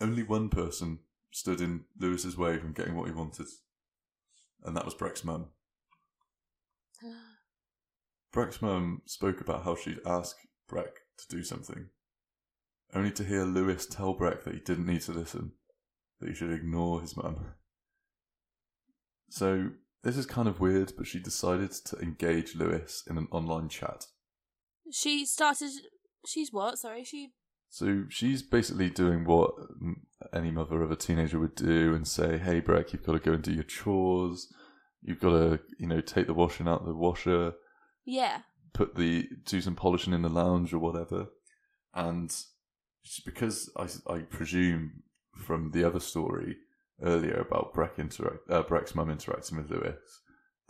[0.00, 1.00] Only one person
[1.30, 3.46] stood in Lewis's way from getting what he wanted,
[4.62, 5.46] and that was Breck's mum.
[8.32, 10.36] Breck's mum spoke about how she'd ask
[10.68, 11.88] Breck to do something,
[12.94, 15.52] only to hear Lewis tell Breck that he didn't need to listen,
[16.20, 17.54] that he should ignore his mum.
[19.30, 19.70] So,
[20.02, 24.06] this is kind of weird, but she decided to engage Lewis in an online chat.
[24.92, 25.70] She started.
[26.26, 26.78] She's what?
[26.78, 27.32] Sorry, she.
[27.72, 29.52] So she's basically doing what
[30.34, 33.32] any mother of a teenager would do and say, "Hey, Breck, you've got to go
[33.32, 34.52] and do your chores.
[35.02, 37.54] You've got to, you know, take the washing out of the washer,
[38.04, 38.42] Yeah.
[38.74, 41.28] put the do some polishing in the lounge or whatever."
[41.94, 42.34] And
[43.24, 45.04] because I, I presume
[45.36, 46.56] from the other story
[47.02, 50.20] earlier about Breck interact, uh, Breck's mum interacting with Lewis,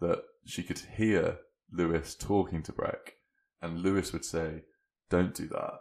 [0.01, 1.39] that she could hear
[1.73, 3.15] Lewis talking to Breck,
[3.61, 4.65] and Lewis would say,
[5.09, 5.81] "Don't do that."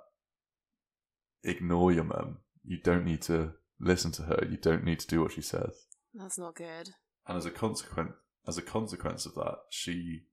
[1.44, 2.40] ignore your mum.
[2.64, 4.46] You don't need to listen to her.
[4.50, 5.86] You don't need to do what she says.
[6.14, 6.92] That's not good.
[7.28, 8.14] And as a consequence,
[8.48, 10.24] as a consequence of that, she,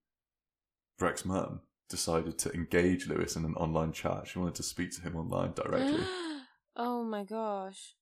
[0.98, 4.26] Breck's mum, decided to engage Lewis in an online chat.
[4.26, 6.04] She wanted to speak to him online directly.
[6.76, 7.94] oh my gosh.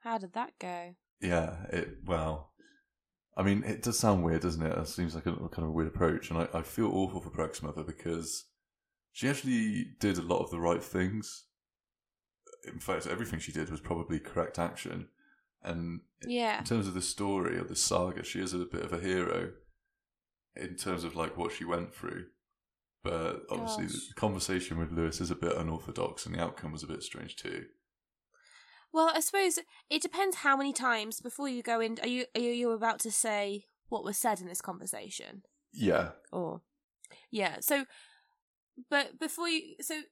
[0.00, 0.96] How did that go?
[1.22, 2.50] Yeah, it well.
[3.36, 4.76] I mean, it does sound weird, doesn't it?
[4.76, 7.30] It seems like a kind of a weird approach, and I, I feel awful for
[7.30, 8.44] Breck's mother because
[9.12, 11.44] she actually did a lot of the right things.
[12.70, 15.08] In fact, everything she did was probably correct action.
[15.62, 16.58] And Yeah.
[16.58, 19.52] in terms of the story or the saga, she is a bit of a hero
[20.56, 22.26] in terms of like what she went through.
[23.02, 24.08] But obviously, Gosh.
[24.08, 27.36] the conversation with Lewis is a bit unorthodox, and the outcome was a bit strange
[27.36, 27.64] too.
[28.92, 31.98] Well, I suppose it depends how many times before you go in.
[32.02, 35.42] Are you are you about to say what was said in this conversation?
[35.72, 36.60] Yeah, Or
[37.30, 37.56] yeah.
[37.60, 37.86] So,
[38.90, 40.02] but before you, so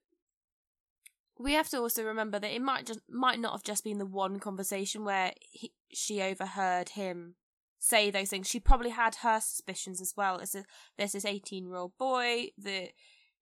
[1.38, 4.07] we have to also remember that it might just might not have just been the
[4.07, 7.35] one conversation where he, she overheard him
[7.79, 8.49] say those things.
[8.49, 10.38] She probably had her suspicions as well.
[10.40, 10.64] As a,
[10.97, 12.90] there's this 18 year old boy that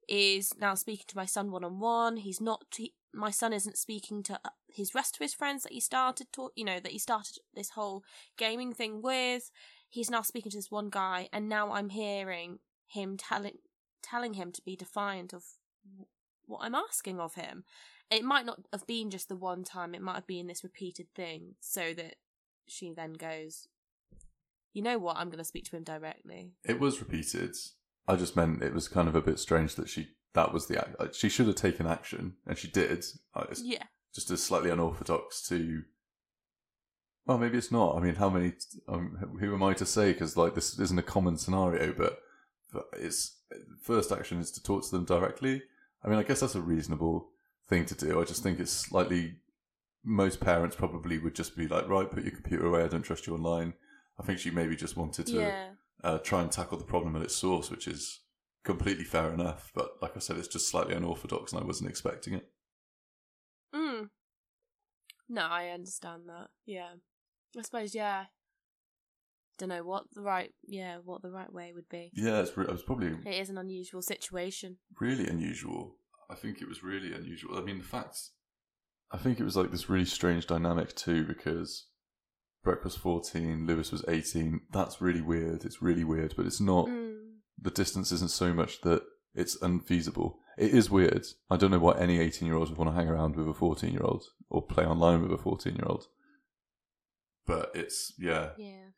[0.08, 2.16] is now speaking to my son one on one.
[2.18, 2.62] He's not.
[2.74, 6.28] He, my son isn't speaking to uh, his rest of his friends that he started
[6.32, 8.02] to, you know, that he started this whole
[8.36, 9.50] gaming thing with.
[9.88, 13.58] He's now speaking to this one guy, and now I'm hearing him telling
[14.02, 15.44] telling him to be defiant of
[16.46, 17.64] what I'm asking of him.
[18.10, 21.08] It might not have been just the one time, it might have been this repeated
[21.14, 22.16] thing, so that
[22.66, 23.68] she then goes,
[24.72, 26.52] You know what, I'm going to speak to him directly.
[26.64, 27.54] it was repeated.
[28.06, 30.78] I just meant it was kind of a bit strange that she that was the
[30.78, 31.14] act.
[31.14, 33.04] She should have taken action, and she did.
[33.34, 33.84] Uh, It's Yeah.
[34.14, 35.82] just as slightly unorthodox to.
[37.26, 37.96] Well, maybe it's not.
[37.96, 38.52] I mean, how many?
[38.88, 40.12] Um, who am I to say?
[40.12, 42.20] Because like this isn't a common scenario, but
[42.72, 43.36] but it's
[43.82, 45.62] first action is to talk to them directly.
[46.02, 47.30] I mean, I guess that's a reasonable
[47.68, 48.20] thing to do.
[48.20, 49.36] I just think it's slightly.
[50.04, 52.84] Most parents probably would just be like, right, put your computer away.
[52.84, 53.74] I don't trust you online.
[54.18, 55.70] I think she maybe just wanted to Yeah.
[56.02, 58.20] uh, try and tackle the problem at its source, which is
[58.68, 59.72] completely fair enough.
[59.74, 62.46] But like I said, it's just slightly unorthodox, and I wasn't expecting it.
[63.74, 64.08] Mm.
[65.28, 66.48] No, I understand that.
[66.66, 66.90] Yeah.
[67.58, 68.26] I suppose, yeah.
[69.58, 72.10] Don't know what the right, yeah, what the right way would be.
[72.14, 74.76] Yeah, it's re- it was probably It is an unusual situation.
[75.00, 75.96] really unusual.
[76.30, 77.56] I think it was really unusual.
[77.58, 78.32] I mean, the facts.
[79.10, 81.86] I think it was like this really strange dynamic too, because
[82.62, 84.60] Breck was 14, Lewis was 18.
[84.70, 85.64] That's really weird.
[85.64, 87.07] It's really weird, but it's not, Mm.
[87.60, 89.02] The distance isn't so much that
[89.34, 90.38] it's unfeasible.
[90.56, 91.24] It is weird.
[91.50, 93.54] I don't know why any 18 year old would want to hang around with a
[93.54, 96.06] 14 year old or play online with a 14 year old.
[97.46, 98.50] But it's, yeah.
[98.58, 98.88] Yeah.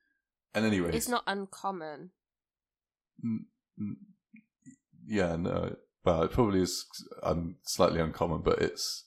[0.54, 2.10] And anyway, It's not uncommon.
[3.22, 3.46] N-
[3.78, 3.96] n-
[5.06, 5.76] yeah, no.
[6.04, 6.86] Well, it probably is
[7.22, 9.04] um, slightly uncommon, but it's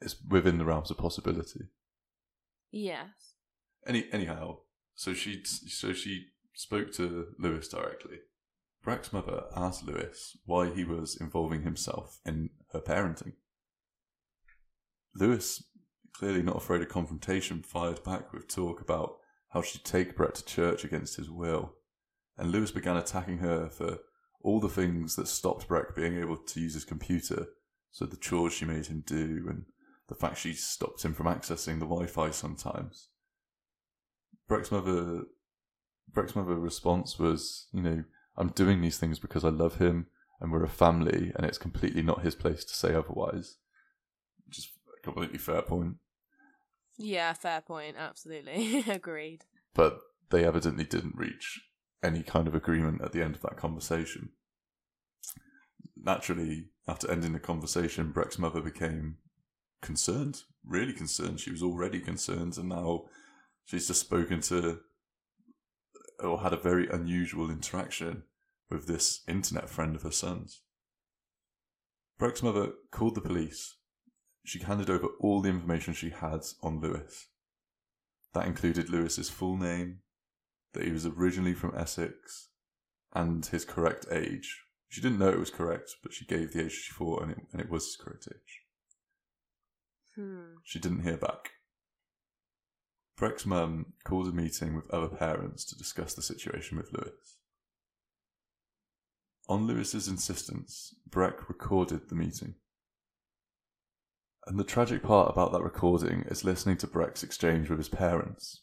[0.00, 1.66] it's within the realms of possibility.
[2.70, 3.34] Yes.
[3.86, 4.60] Any anyhow,
[4.94, 8.20] so she so she spoke to Lewis directly.
[8.82, 13.34] Breck's mother asked Lewis why he was involving himself in her parenting.
[15.14, 15.62] Lewis,
[16.12, 19.16] clearly not afraid of confrontation, fired back with talk about
[19.50, 21.74] how she'd take Breck to church against his will,
[22.38, 23.98] and Lewis began attacking her for
[24.42, 27.48] all the things that stopped Breck being able to use his computer.
[27.90, 29.64] So the chores she made him do, and
[30.08, 33.08] the fact she stopped him from accessing the Wi-Fi sometimes.
[34.48, 35.24] Breck's mother,
[36.12, 38.04] Breck's mother response was, you know,
[38.36, 40.06] I'm doing these things because I love him,
[40.40, 43.56] and we're a family, and it's completely not his place to say otherwise.
[44.48, 45.96] Just a completely fair point.
[46.96, 47.96] Yeah, fair point.
[47.98, 48.84] Absolutely.
[48.88, 49.44] Agreed.
[49.74, 49.98] but
[50.30, 51.60] they evidently didn't reach
[52.02, 54.30] any kind of agreement at the end of that conversation.
[56.02, 59.16] Naturally, after ending the conversation, Breck's mother became
[59.82, 61.40] concerned, really concerned.
[61.40, 63.04] She was already concerned, and now
[63.64, 64.80] she's just spoken to
[66.22, 68.24] or had a very unusual interaction
[68.70, 70.62] with this internet friend of her son's.
[72.18, 73.76] Breck's mother called the police.
[74.44, 77.28] She handed over all the information she had on Lewis.
[78.34, 80.00] That included Lewis's full name,
[80.72, 82.48] that he was originally from Essex,
[83.12, 84.62] and his correct age.
[84.88, 87.38] She didn't know it was correct, but she gave the age she thought, and it,
[87.52, 88.62] and it was his correct age.
[90.14, 90.56] Hmm.
[90.62, 91.52] She didn't hear back.
[93.20, 97.36] Breck's mum called a meeting with other parents to discuss the situation with Lewis.
[99.46, 102.54] On Lewis's insistence, Breck recorded the meeting.
[104.46, 108.62] And the tragic part about that recording is listening to Breck's exchange with his parents.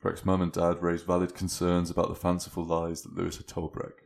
[0.00, 3.72] Breck's mum and dad raised valid concerns about the fanciful lies that Lewis had told
[3.72, 4.04] Breck.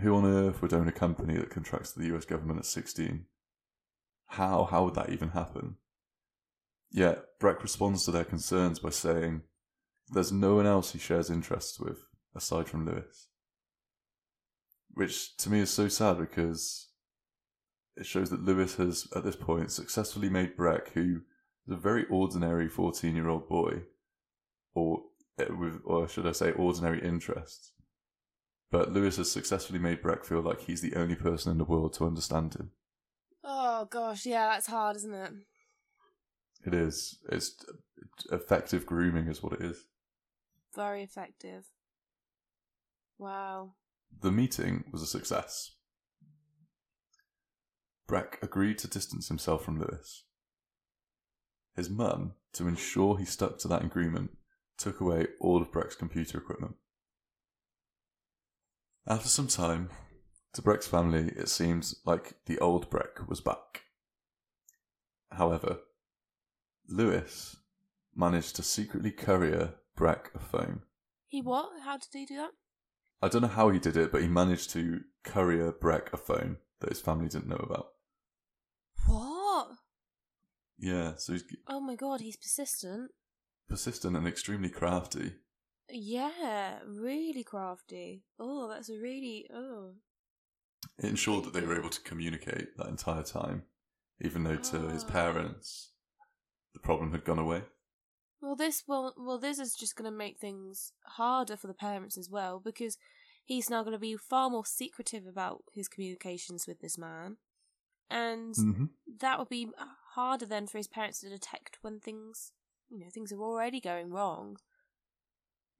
[0.00, 3.26] Who on earth would own a company that contracts to the US government at 16?
[4.28, 4.64] How?
[4.64, 5.76] How would that even happen?
[6.92, 9.42] Yet, Breck responds to their concerns by saying,
[10.12, 13.28] There's no one else he shares interests with, aside from Lewis.
[14.92, 16.90] Which to me is so sad because
[17.96, 21.22] it shows that Lewis has, at this point, successfully made Breck, who
[21.66, 23.84] is a very ordinary 14 year old boy,
[24.74, 25.00] or,
[25.38, 27.72] eh, with, or should I say, ordinary interests.
[28.70, 31.94] But Lewis has successfully made Breck feel like he's the only person in the world
[31.94, 32.70] to understand him.
[33.42, 35.32] Oh gosh, yeah, that's hard, isn't it?
[36.64, 37.18] It is.
[37.30, 37.64] It's
[38.30, 39.84] effective grooming, is what it is.
[40.74, 41.66] Very effective.
[43.18, 43.74] Wow.
[44.20, 45.72] The meeting was a success.
[48.06, 50.24] Breck agreed to distance himself from Lewis.
[51.74, 54.32] His mum, to ensure he stuck to that agreement,
[54.76, 56.74] took away all of Breck's computer equipment.
[59.06, 59.90] After some time,
[60.54, 63.82] to Breck's family, it seemed like the old Breck was back.
[65.30, 65.78] However,
[66.88, 67.56] Lewis
[68.14, 70.82] managed to secretly courier Breck a phone.
[71.26, 71.70] He what?
[71.84, 72.50] How did he do that?
[73.22, 76.56] I don't know how he did it, but he managed to courier Breck a phone
[76.80, 77.92] that his family didn't know about.
[79.06, 79.68] What?
[80.78, 83.10] Yeah, so he's Oh my god, he's persistent.
[83.68, 85.34] persistent and extremely crafty.
[85.88, 88.24] Yeah, really crafty.
[88.38, 89.92] Oh, that's a really oh.
[90.98, 93.62] It ensured that they were able to communicate that entire time,
[94.20, 95.10] even though to his Ah.
[95.10, 95.90] parents,
[96.72, 97.62] the problem had gone away.
[98.40, 102.18] Well, this well, well, this is just going to make things harder for the parents
[102.18, 102.96] as well because
[103.44, 107.36] he's now going to be far more secretive about his communications with this man,
[108.10, 108.84] and Mm-hmm.
[109.20, 109.68] that would be
[110.14, 112.52] harder then for his parents to detect when things,
[112.90, 114.56] you know, things are already going wrong.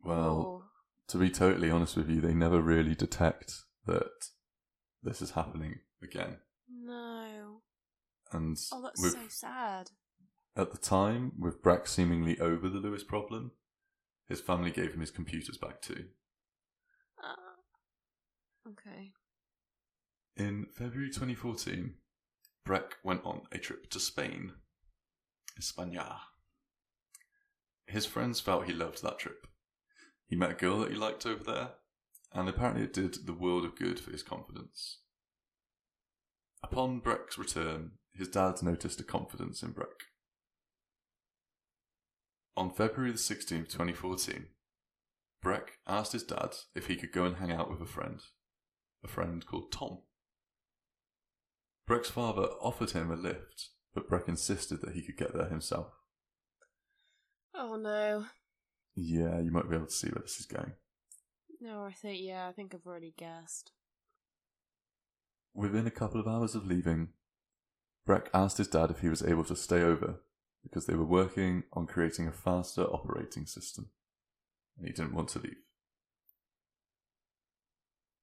[0.04, 0.64] Well, Or-
[1.08, 4.30] to be totally honest with you, they never really detect that
[5.02, 6.38] this is happening again.
[6.68, 7.62] no.
[8.30, 9.90] And Oh, that's so sad.
[10.56, 13.52] At the time, with Breck seemingly over the Lewis problem,
[14.28, 16.06] his family gave him his computers back too.
[17.22, 19.12] Uh, okay.
[20.36, 21.94] In February 2014,
[22.64, 24.52] Breck went on a trip to Spain,
[25.60, 26.16] España.
[27.86, 29.46] His friends felt he loved that trip.
[30.26, 31.70] He met a girl that he liked over there,
[32.32, 34.98] and apparently it did the world of good for his confidence.
[36.62, 40.11] Upon Breck's return, his dad noticed a confidence in Breck.
[42.56, 44.46] On February the 16th, 2014,
[45.40, 48.20] Breck asked his dad if he could go and hang out with a friend,
[49.02, 49.98] a friend called Tom.
[51.86, 55.92] Breck's father offered him a lift, but Breck insisted that he could get there himself.
[57.54, 58.26] Oh no.
[58.94, 60.72] Yeah, you might be able to see where this is going.
[61.60, 63.72] No, I think yeah, I think I've already guessed.
[65.54, 67.08] Within a couple of hours of leaving,
[68.04, 70.20] Breck asked his dad if he was able to stay over
[70.62, 73.88] because they were working on creating a faster operating system
[74.78, 75.56] and he didn't want to leave.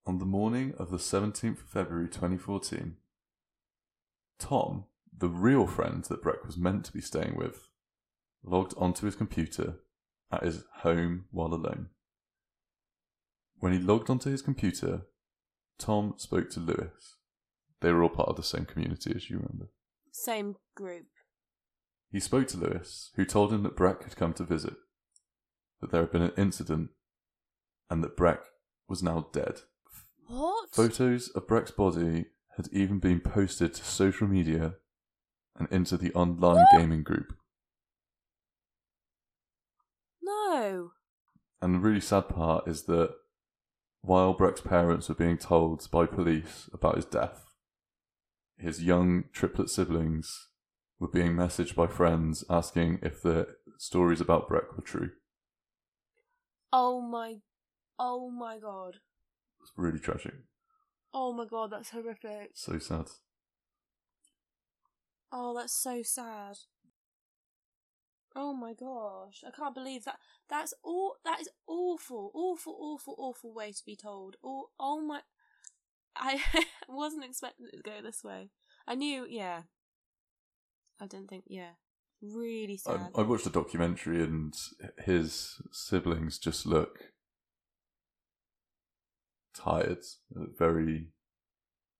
[0.05, 2.95] On the morning of the 17th of February 2014,
[4.39, 4.85] Tom,
[5.15, 7.67] the real friend that Breck was meant to be staying with,
[8.43, 9.75] logged onto his computer
[10.31, 11.89] at his home while alone.
[13.59, 15.01] When he logged onto his computer,
[15.77, 17.17] Tom spoke to Lewis.
[17.81, 19.67] They were all part of the same community, as you remember.
[20.11, 21.07] Same group.
[22.11, 24.75] He spoke to Lewis, who told him that Breck had come to visit,
[25.79, 26.89] that there had been an incident,
[27.89, 28.39] and that Breck
[28.87, 29.61] was now dead.
[30.27, 30.69] What?
[30.71, 32.25] Photos of Breck's body
[32.57, 34.75] had even been posted to social media
[35.55, 36.79] and into the online What?
[36.79, 37.33] gaming group.
[40.21, 40.91] No.
[41.61, 43.13] And the really sad part is that
[44.01, 47.45] while Breck's parents were being told by police about his death,
[48.57, 50.48] his young triplet siblings
[50.99, 53.47] were being messaged by friends asking if the
[53.77, 55.11] stories about Breck were true.
[56.71, 57.37] Oh my.
[57.97, 58.97] Oh my god.
[59.61, 60.33] It's really tragic.
[61.13, 62.51] Oh my god, that's horrific.
[62.53, 63.07] So sad.
[65.31, 66.57] Oh, that's so sad.
[68.35, 70.17] Oh my gosh, I can't believe that.
[70.49, 71.15] That's all.
[71.25, 74.35] That is awful, awful, awful, awful way to be told.
[74.43, 75.21] Oh, oh my.
[76.15, 76.41] I
[76.87, 78.49] wasn't expecting it to go this way.
[78.87, 79.63] I knew, yeah.
[80.99, 81.71] I didn't think, yeah.
[82.21, 83.11] Really sad.
[83.15, 84.53] I, I watched a documentary and
[85.05, 86.99] his siblings just look
[89.55, 91.07] tired, very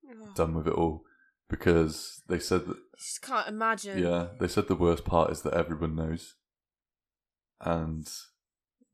[0.10, 0.36] Ugh.
[0.36, 1.04] done with it all
[1.50, 3.98] because they said that Just can't imagine.
[3.98, 6.36] Yeah, they said the worst part is that everyone knows,
[7.62, 8.08] and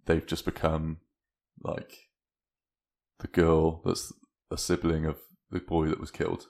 [0.06, 0.97] they've just become
[1.62, 2.10] like
[3.20, 4.14] the girl that's
[4.51, 5.18] a sibling of
[5.51, 6.47] the boy that was killed.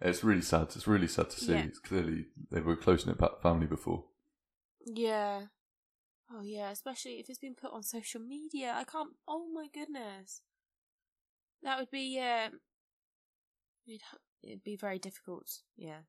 [0.00, 0.68] It's really sad.
[0.74, 1.52] It's really sad to see.
[1.52, 1.64] Yeah.
[1.64, 4.04] It's clearly they were a close knit family before.
[4.84, 5.42] Yeah.
[6.32, 8.74] Oh yeah, especially if it's been put on social media.
[8.76, 9.10] I can't.
[9.26, 10.42] Oh my goodness.
[11.62, 12.18] That would be.
[12.18, 14.02] It'd,
[14.42, 15.48] it'd be very difficult.
[15.76, 16.00] Yeah.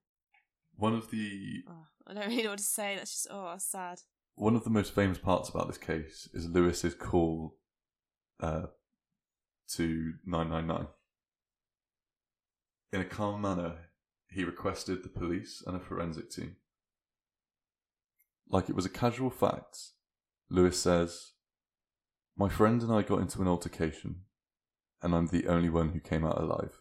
[0.75, 2.95] One of the Oh, I don't really know what to say.
[2.95, 3.99] That's just oh, that's sad.
[4.35, 7.55] one of the most famous parts about this case is Lewis's call
[8.39, 8.67] uh,
[9.75, 10.88] to nine nine nine.
[12.91, 13.75] In a calm manner,
[14.29, 16.55] he requested the police and a forensic team.
[18.49, 19.77] Like it was a casual fact,
[20.49, 21.33] Lewis says,
[22.38, 24.21] My friend and I got into an altercation,
[25.01, 26.77] and I'm the only one who came out alive.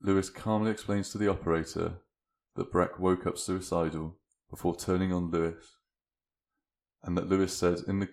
[0.00, 2.00] Lewis calmly explains to the operator
[2.56, 4.18] that Breck woke up suicidal
[4.50, 5.76] before turning on Lewis,
[7.02, 8.08] and that Lewis said in the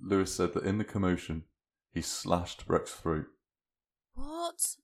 [0.00, 1.44] Lewis said that in the commotion
[1.92, 3.26] he slashed Breck's throat.
[4.14, 4.76] What?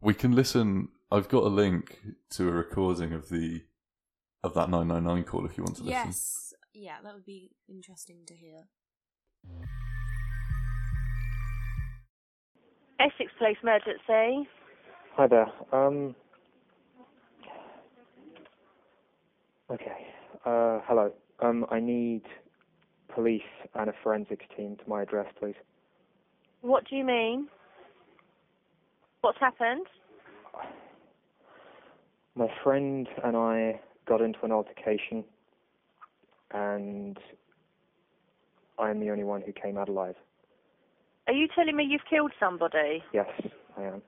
[0.00, 0.88] We can listen.
[1.10, 1.98] I've got a link
[2.30, 3.62] to a recording of the
[4.44, 6.06] of that nine nine nine call if you want to listen.
[6.06, 6.54] Yes.
[6.72, 8.68] Yeah, that would be interesting to hear.
[13.00, 14.48] Essex Police Emergency.
[15.16, 15.48] Hi there.
[15.72, 16.14] Um.
[19.70, 20.06] Okay.
[20.44, 21.12] Uh, hello.
[21.40, 22.22] Um, I need
[23.12, 23.42] police
[23.74, 25.56] and a forensics team to my address, please.
[26.60, 27.48] What do you mean?
[29.20, 29.86] What's happened?
[32.34, 35.24] My friend and I got into an altercation,
[36.52, 37.18] and
[38.78, 40.14] I'm the only one who came out alive.
[41.26, 43.02] Are you telling me you've killed somebody?
[43.12, 43.26] Yes,
[43.76, 44.02] I am.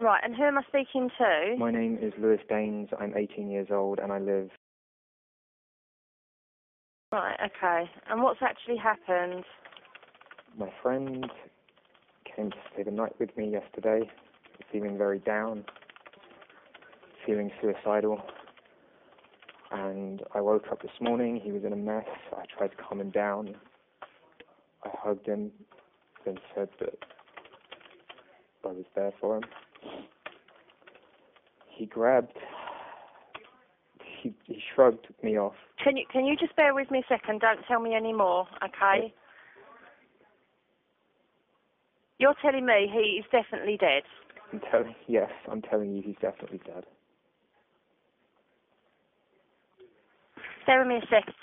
[0.00, 1.56] Right, and who am I speaking to?
[1.56, 2.88] My name is Lewis Daynes.
[2.98, 4.50] I'm 18 years old, and I live.
[7.12, 7.88] Right, okay.
[8.10, 9.44] And what's actually happened?
[10.58, 11.30] My friend
[12.36, 14.08] came to stay the night with me yesterday,
[14.70, 15.64] feeling very down,
[17.26, 18.22] feeling suicidal.
[19.70, 22.04] And I woke up this morning, he was in a mess.
[22.36, 23.54] I tried to calm him down.
[24.84, 25.50] I hugged him,
[26.24, 26.98] then said that
[28.64, 29.44] I was there for him.
[31.68, 32.36] He grabbed,
[34.22, 35.54] he, he shrugged me off.
[35.82, 37.40] Can you can you just bear with me a second?
[37.40, 39.12] Don't tell me any more, okay?
[42.18, 44.02] You're telling me he is definitely dead.
[44.52, 44.94] I'm telling.
[45.08, 46.84] Yes, I'm telling you, he's definitely dead.
[50.66, 51.34] Bear with me a second.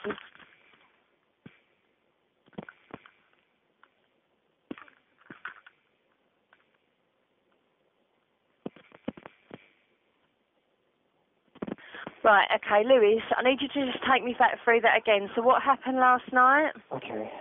[12.23, 15.29] Right, okay, Lewis, I need you to just take me back through that again.
[15.35, 16.71] So what happened last night?
[16.91, 17.31] Okay.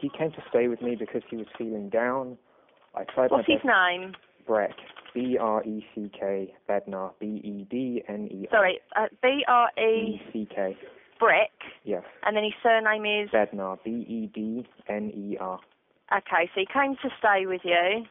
[0.00, 2.38] He came to stay with me because he was feeling down.
[2.94, 4.00] I tried What's my his best.
[4.00, 4.14] name?
[4.46, 4.74] Breck.
[5.14, 7.12] B R E C K Bednar.
[7.20, 8.58] B E D N E R.
[8.58, 10.76] Sorry, uh, B R E C K.
[11.18, 11.50] Brick,
[11.84, 12.02] Yes.
[12.24, 13.30] and then his surname is.
[13.30, 13.78] Bednar.
[13.84, 15.60] B E D N E R.
[16.16, 18.04] Okay, so he came to stay with you.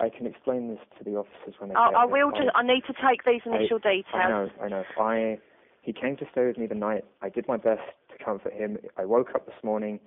[0.00, 2.48] I can explain this to the officers when they I, get I will just.
[2.54, 4.04] I need to take these initial I details.
[4.14, 4.84] I know, I know.
[4.98, 5.38] I
[5.82, 7.04] he came to stay with me the night.
[7.20, 7.82] I did my best
[8.16, 8.78] to comfort him.
[8.96, 9.98] I woke up this morning.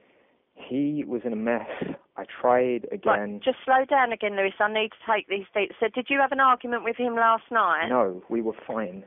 [0.56, 1.68] He was in a mess.
[2.18, 3.34] I tried again.
[3.34, 4.54] Right, just slow down again, Lewis.
[4.60, 5.76] I need to take these details.
[5.80, 7.88] So, did you have an argument with him last night?
[7.90, 9.04] No, we were fine.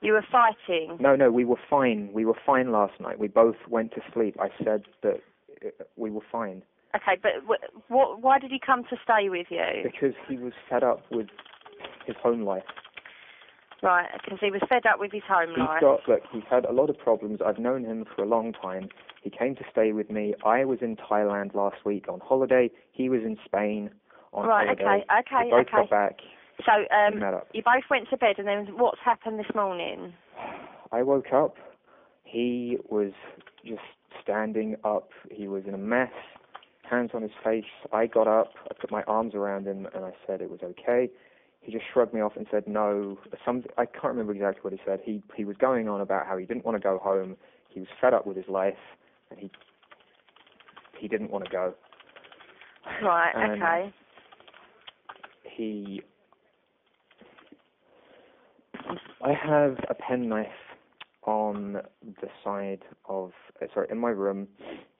[0.00, 0.98] You were fighting.
[1.00, 2.10] No, no, we were fine.
[2.12, 3.18] We were fine last night.
[3.18, 4.36] We both went to sleep.
[4.40, 5.20] I said that
[5.64, 6.62] uh, we were fine
[6.94, 8.22] Okay, but wh- what?
[8.22, 9.82] Why did he come to stay with you?
[9.82, 11.26] because he was fed up with
[12.06, 12.62] his home life.
[13.84, 15.80] Right, because he was fed up with his home He's life.
[15.82, 16.22] got look.
[16.32, 17.40] He's had a lot of problems.
[17.44, 18.88] I've known him for a long time.
[19.22, 20.34] He came to stay with me.
[20.44, 22.70] I was in Thailand last week on holiday.
[22.92, 23.90] He was in Spain
[24.32, 25.04] on Right, holiday.
[25.04, 25.76] okay, okay, we both okay.
[25.76, 26.18] got back.
[26.64, 30.14] So, um, you both went to bed, and then what's happened this morning?
[30.90, 31.56] I woke up.
[32.24, 33.12] He was
[33.66, 33.80] just
[34.22, 35.10] standing up.
[35.30, 36.12] He was in a mess,
[36.88, 37.64] hands on his face.
[37.92, 38.52] I got up.
[38.70, 41.10] I put my arms around him and I said it was okay.
[41.64, 43.18] He just shrugged me off and said no.
[43.44, 45.00] Some I can't remember exactly what he said.
[45.02, 47.36] He he was going on about how he didn't want to go home.
[47.70, 48.74] He was fed up with his life
[49.30, 49.50] and he
[50.98, 51.74] he didn't want to go.
[53.02, 53.94] Right, Um, okay.
[55.42, 56.02] he
[59.22, 60.46] I have a penknife
[61.22, 61.80] on
[62.20, 64.46] the side of uh, sorry in my room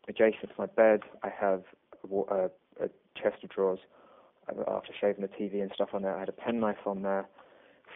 [0.08, 1.62] adjacent to my bed I have
[2.10, 2.44] a, a,
[2.82, 2.88] a
[3.20, 4.03] chest of drawers Uh,
[4.48, 7.28] after shaving the TV and stuff on there I had a penknife on there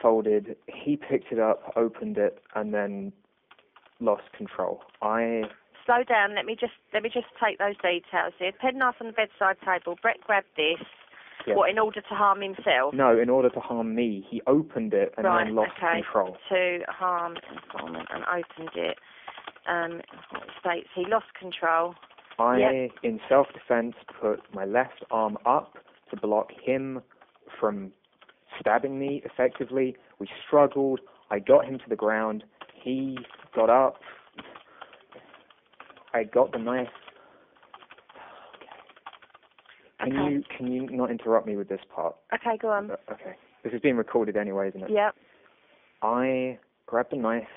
[0.03, 3.13] folded he picked it up opened it and then
[4.01, 5.43] lost control I
[5.87, 6.35] Slow down.
[6.35, 8.35] Let me just let me just take those details.
[8.39, 9.97] He had penknife on the bedside table.
[10.03, 10.77] Breck grabbed this.
[11.47, 11.55] yeah.
[11.55, 12.93] What in order to harm himself?
[12.93, 15.45] no in order to harm me he opened it and right.
[15.47, 16.03] then lost okay.
[16.03, 18.99] control To harm informant and opened it.
[19.67, 20.03] Um,
[20.61, 21.95] states he lost control.
[22.39, 22.91] I, Yep.
[23.03, 25.79] in self-defense, put my left arm up
[26.11, 27.01] to block him
[27.61, 27.93] from
[28.61, 29.97] stabbing me effectively.
[30.19, 31.01] We struggled.
[31.31, 32.45] I got him to the ground.
[32.83, 33.19] He
[33.55, 33.97] got up.
[36.15, 36.89] I got the knife.
[40.01, 40.33] Can Okay.
[40.35, 42.17] you can you not interrupt me with this part?
[42.33, 42.91] Okay, go on.
[42.91, 43.35] Uh, Okay.
[43.65, 44.91] This is being recorded anyway, isn't it?
[44.91, 45.15] Yep.
[46.03, 47.49] I grabbed the knife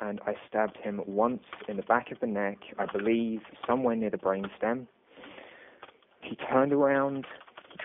[0.00, 4.10] and I stabbed him once in the back of the neck, I believe somewhere near
[4.10, 4.86] the brainstem.
[6.22, 7.24] He turned around,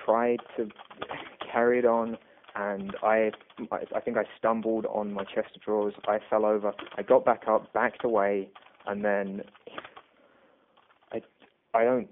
[0.04, 0.70] tried to
[1.52, 2.18] carry it on,
[2.56, 3.32] and I,
[3.72, 5.94] I, think I stumbled on my chest of drawers.
[6.08, 6.74] I fell over.
[6.98, 8.50] I got back up, backed away,
[8.86, 9.42] and then
[11.12, 11.22] I,
[11.74, 12.10] I don't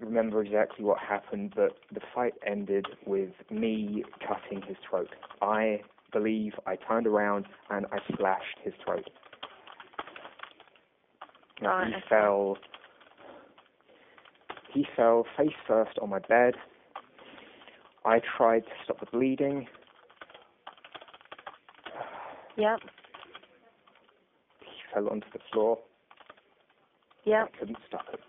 [0.00, 5.10] remember exactly what happened, but the fight ended with me cutting his throat.
[5.42, 5.80] I
[6.12, 9.08] believe I turned around and I slashed his throat.
[11.62, 12.58] Now, Right, he fell.
[14.72, 16.54] He fell face first on my bed.
[18.04, 19.66] I tried to stop the bleeding.
[22.56, 22.80] Yep.
[24.60, 25.78] He fell onto the floor.
[27.24, 27.50] Yep.
[27.54, 28.20] I couldn't stop it.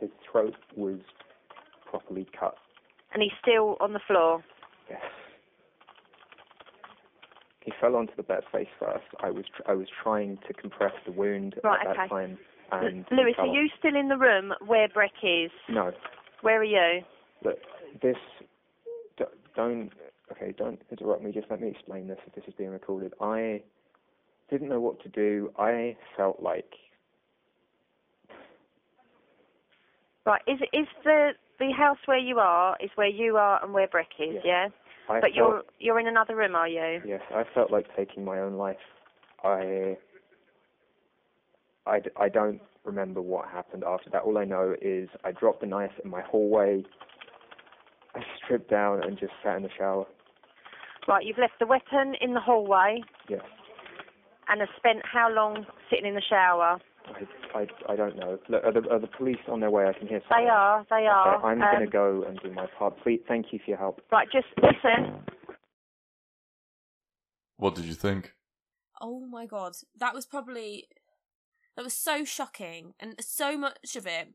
[0.00, 0.98] His throat was
[1.88, 2.56] properly cut.
[3.12, 4.42] And he's still on the floor.
[4.90, 5.00] Yes.
[7.60, 9.04] He fell onto the bed face first.
[9.20, 12.38] I was tr- I was trying to compress the wound Right, at that time.
[12.72, 15.50] And he Lewis, are you still in the room where Breck is?
[15.68, 15.92] No.
[16.42, 17.02] Where are you?
[17.42, 17.58] Look,
[18.02, 18.16] this
[19.54, 19.90] don't
[20.32, 20.54] okay.
[20.56, 21.32] Don't interrupt me.
[21.32, 22.18] Just let me explain this.
[22.26, 23.62] If this is being recorded, I
[24.50, 25.52] didn't know what to do.
[25.58, 26.72] I felt like
[30.26, 33.86] Right, is is the the house where you are is where you are and where
[33.86, 34.40] Brick is, Yeah.
[34.44, 34.68] yeah?
[35.06, 37.02] But felt you're you're in another room, are you?
[37.04, 38.78] Yes, I felt like taking my own life.
[39.42, 39.98] I,
[41.86, 44.22] I, I don't remember what happened after that.
[44.22, 46.84] All I know is I dropped the knife in my hallway.
[48.14, 50.06] I stripped down and just sat in the shower.
[51.08, 53.42] Right, you've left the weapon in the hallway Yes,
[54.48, 56.78] and have spent how long sitting in the shower?
[57.06, 58.38] I, I, I don't know.
[58.48, 59.86] Look, are the, are the police on their way?
[59.86, 61.36] I can hear They are, they are.
[61.36, 62.94] Okay, I'm um, going to go and do my part.
[63.02, 64.00] Please, thank you for your help.
[64.10, 65.22] Right, just listen.
[67.56, 68.32] What did you think?
[69.00, 70.88] Oh my god, that was probably
[71.76, 74.28] that was so shocking, and so much of it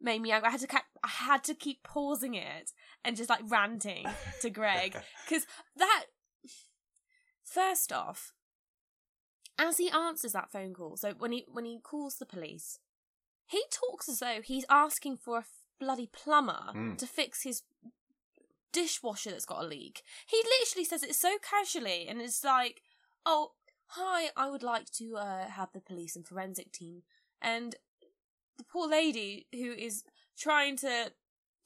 [0.00, 0.48] made me angry.
[0.48, 2.72] I had to ca- I had to keep pausing it
[3.04, 4.06] and just like ranting
[4.42, 4.96] to Greg
[5.28, 5.46] because
[5.76, 6.04] that.
[7.44, 8.32] First off,
[9.58, 12.78] as he answers that phone call, so when he when he calls the police,
[13.46, 15.44] he talks as though he's asking for a
[15.80, 16.96] bloody plumber Mm.
[16.98, 17.62] to fix his
[18.72, 20.02] dishwasher that's got a leak.
[20.26, 22.82] He literally says it so casually, and it's like,
[23.26, 23.52] "Oh,
[23.88, 27.02] hi, I would like to uh, have the police and forensic team."
[27.42, 27.74] And
[28.60, 30.04] the poor lady who is
[30.38, 31.12] trying to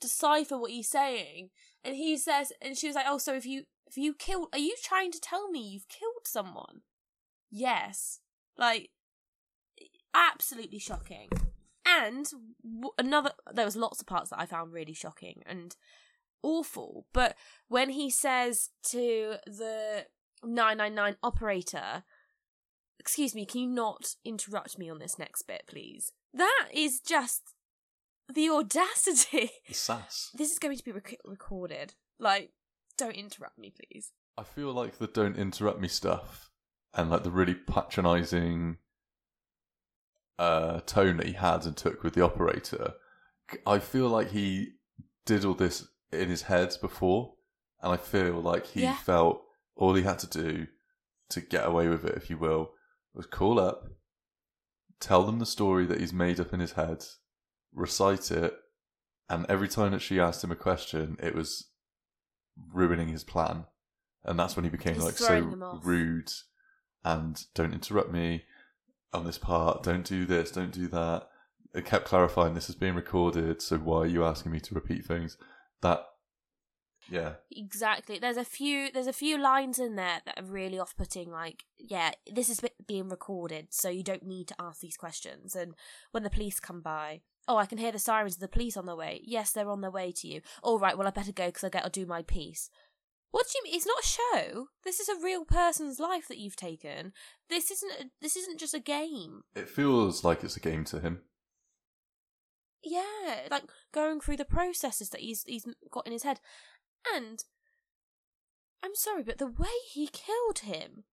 [0.00, 1.50] decipher what he's saying,
[1.82, 4.58] and he says, and she was like, "Oh, so if you if you killed, are
[4.58, 6.82] you trying to tell me you've killed someone?"
[7.50, 8.20] Yes,
[8.56, 8.90] like
[10.14, 11.28] absolutely shocking.
[11.86, 12.26] And
[12.96, 15.76] another, there was lots of parts that I found really shocking and
[16.42, 17.06] awful.
[17.12, 17.36] But
[17.68, 20.06] when he says to the
[20.42, 22.04] 999 operator,
[23.04, 26.12] Excuse me, can you not interrupt me on this next bit, please?
[26.34, 27.42] That is just
[28.32, 29.50] the audacity.
[29.68, 30.30] The sass.
[30.34, 31.94] This is going to be rec- recorded.
[32.18, 32.50] Like,
[32.98, 34.12] don't interrupt me, please.
[34.36, 36.50] I feel like the don't interrupt me stuff
[36.92, 38.78] and like the really patronising
[40.38, 42.94] uh, tone that he had and took with the operator.
[43.66, 44.72] I feel like he
[45.26, 47.34] did all this in his head before,
[47.82, 48.96] and I feel like he Yeah.
[48.96, 49.42] felt
[49.76, 50.66] all he had to do
[51.30, 52.72] to get away with it, if you will,
[53.12, 53.84] was call up,
[55.00, 57.04] tell them the story that he's made up in his head,
[57.72, 58.54] recite it,
[59.28, 61.68] and every time that she asked him a question, it was
[62.72, 63.64] ruining his plan.
[64.24, 65.84] And that's when he became Just like so throwing him off.
[65.84, 66.30] rude
[67.04, 68.44] and don't interrupt me
[69.12, 71.28] on this part, don't do this, don't do that.
[71.74, 75.04] It kept clarifying this is being recorded, so why are you asking me to repeat
[75.04, 75.36] things?
[75.82, 76.04] That
[77.10, 77.34] yeah.
[77.50, 78.18] Exactly.
[78.18, 78.90] There's a few.
[78.92, 81.30] There's a few lines in there that are really off-putting.
[81.30, 85.54] Like, yeah, this is being recorded, so you don't need to ask these questions.
[85.54, 85.74] And
[86.12, 88.86] when the police come by, oh, I can hear the sirens of the police on
[88.86, 89.20] their way.
[89.24, 90.40] Yes, they're on their way to you.
[90.62, 92.70] All right, well, I better go because I got to do my piece.
[93.30, 93.74] What do you mean?
[93.74, 94.66] It's not a show.
[94.84, 97.12] This is a real person's life that you've taken.
[97.48, 97.92] This isn't.
[97.92, 99.42] A, this isn't just a game.
[99.56, 101.22] It feels like it's a game to him.
[102.86, 106.38] Yeah, like going through the processes that he's he's got in his head,
[107.12, 107.44] and
[108.82, 111.04] I'm sorry, but the way he killed him,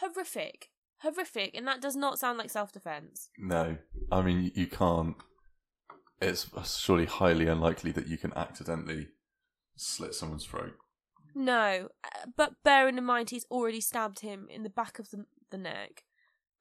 [0.00, 0.70] horrific,
[1.02, 3.30] horrific, and that does not sound like self defense.
[3.38, 3.78] No.
[4.10, 5.16] I mean you- can't
[6.20, 9.08] it's surely highly unlikely that you can accidentally
[9.76, 10.74] slit someone's throat.
[11.34, 15.26] No, uh, but bearing in mind he's already stabbed him in the back of the
[15.50, 16.02] the neck,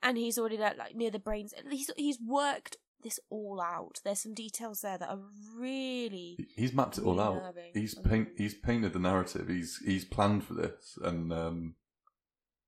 [0.03, 1.53] and he's already like, like near the brains.
[1.69, 2.77] He's he's worked
[3.07, 3.99] this all out.
[4.03, 5.19] There's some details there that are
[5.55, 6.37] really.
[6.55, 7.35] He's mapped it all out.
[7.41, 7.71] nerving.
[7.73, 9.47] He's paint he's painted the narrative.
[9.47, 11.75] He's he's planned for this, and um,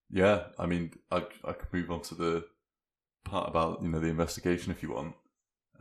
[0.10, 2.46] yeah, I mean, I I could move on to the
[3.26, 5.16] part about you know the investigation if you want.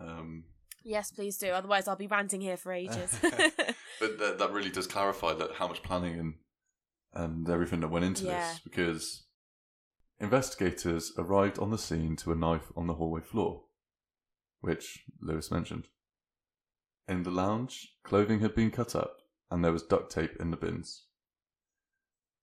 [0.00, 0.44] Um,
[0.84, 1.48] yes, please do.
[1.50, 3.16] Otherwise, I'll be ranting here for ages.
[3.22, 6.34] but that that really does clarify that how much planning and
[7.14, 8.50] and everything that went into Yeah.
[8.52, 9.24] this because
[10.20, 13.62] investigators arrived on the scene to a knife on the hallway floor,
[14.60, 15.88] which Lewis mentioned.
[17.06, 19.18] In the lounge, clothing had been cut up
[19.50, 21.04] and there was duct tape in the bins.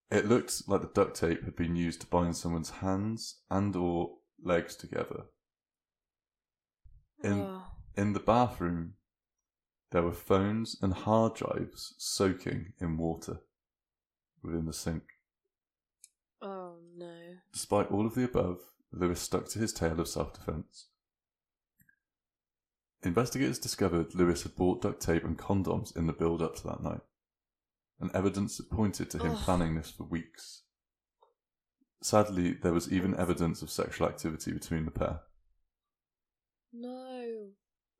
[0.09, 4.17] It looked like the duct tape had been used to bind someone's hands and or
[4.43, 5.25] legs together.
[7.23, 7.63] In Oh.
[7.95, 8.95] in the bathroom,
[9.91, 13.41] there were phones and hard drives soaking in water
[14.41, 15.03] within the sink.
[16.41, 17.37] Oh no.
[17.53, 18.59] Despite all of the above,
[18.91, 20.87] Lewis stuck to his tale of self defense.
[23.03, 26.81] Investigators discovered Lewis had bought duct tape and condoms in the build up to that
[26.81, 27.01] night,
[27.99, 29.37] and evidence that pointed to him Ugh.
[29.39, 30.63] planning this for weeks.
[32.01, 35.21] Sadly, there was even evidence of sexual activity between the pair.
[36.73, 37.51] No.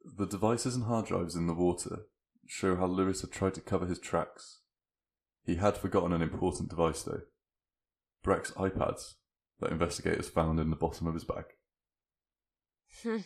[0.04, 2.04] The devices and hard drives in the water
[2.48, 4.60] show how Lewis had tried to cover his tracks.
[5.44, 7.22] He had forgotten an important device, though
[8.24, 9.16] Breck's iPads
[9.60, 11.46] that investigators found in the bottom of his bag.
[13.02, 13.18] Hmm.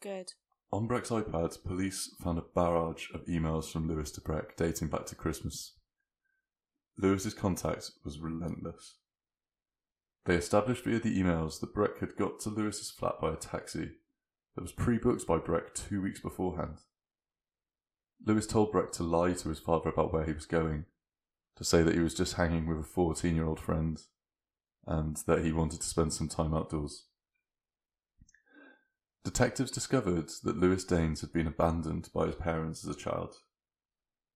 [0.00, 0.32] Good.
[0.70, 5.06] On Breck's iPad, police found a barrage of emails from Lewis to Breck dating back
[5.06, 5.72] to Christmas.
[6.98, 8.96] Lewis's contact was relentless.
[10.26, 13.92] They established via the emails that Breck had got to Lewis's flat by a taxi
[14.54, 16.80] that was pre-booked by Breck two weeks beforehand.
[18.26, 20.84] Lewis told Breck to lie to his father about where he was going,
[21.56, 24.02] to say that he was just hanging with a 14-year-old friend,
[24.86, 27.04] and that he wanted to spend some time outdoors.
[29.28, 33.34] Detectives discovered that Lewis Daynes had been abandoned by his parents as a child.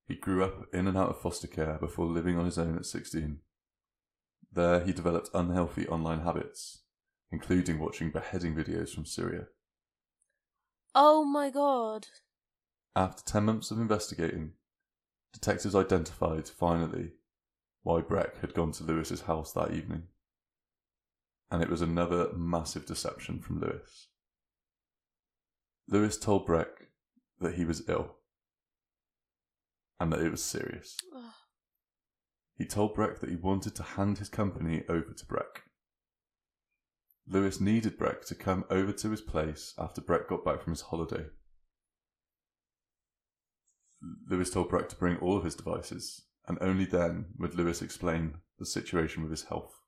[0.06, 2.84] He grew up in and out of foster care before living on his own at
[2.84, 3.38] 16.
[4.52, 6.82] There, he developed unhealthy online habits,
[7.30, 9.46] including watching beheading videos from Syria.
[10.94, 12.08] Oh my god.
[12.94, 14.52] After 10 months of investigating,
[15.32, 17.12] detectives identified, finally,
[17.82, 20.08] why Breck had gone to Lewis's house that evening.
[21.50, 24.08] And it was another massive deception from Lewis.
[25.88, 26.88] Lewis told Breck
[27.40, 28.16] that he was ill
[29.98, 30.96] and that it was serious.
[31.14, 31.32] Ugh.
[32.56, 35.62] He told Breck that he wanted to hand his company over to Breck.
[37.26, 40.82] Lewis needed Breck to come over to his place after Breck got back from his
[40.82, 41.26] holiday.
[44.28, 48.38] Lewis told Breck to bring all of his devices, and only then would Lewis explain
[48.58, 49.80] the situation with his health.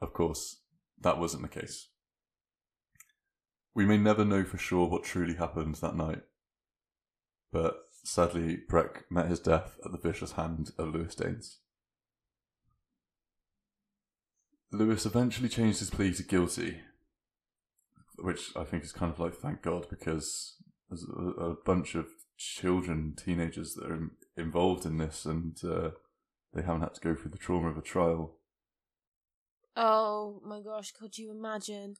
[0.00, 0.62] Of course,
[1.00, 1.88] that wasn't the case.
[3.76, 6.22] We may never know for sure what truly happened that night,
[7.52, 7.74] but
[8.04, 11.58] sadly, Breck met his death at the vicious hand of Lewis Daynes.
[14.72, 16.80] Lewis eventually changed his plea to guilty,
[18.16, 20.56] which I think is kind of like thank God because
[20.88, 21.04] there's
[21.38, 22.06] a, bunch of
[22.38, 25.90] children, teenagers that are in, involved in this, and uh,
[26.54, 28.38] they haven't had to go through the trauma of a trial.
[29.76, 31.96] Oh my gosh, could you imagine?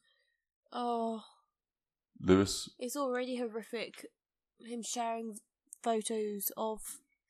[0.73, 1.23] Oh,
[2.21, 4.07] Lewis, it's already horrific.
[4.61, 5.37] Him sharing
[5.83, 6.81] photos of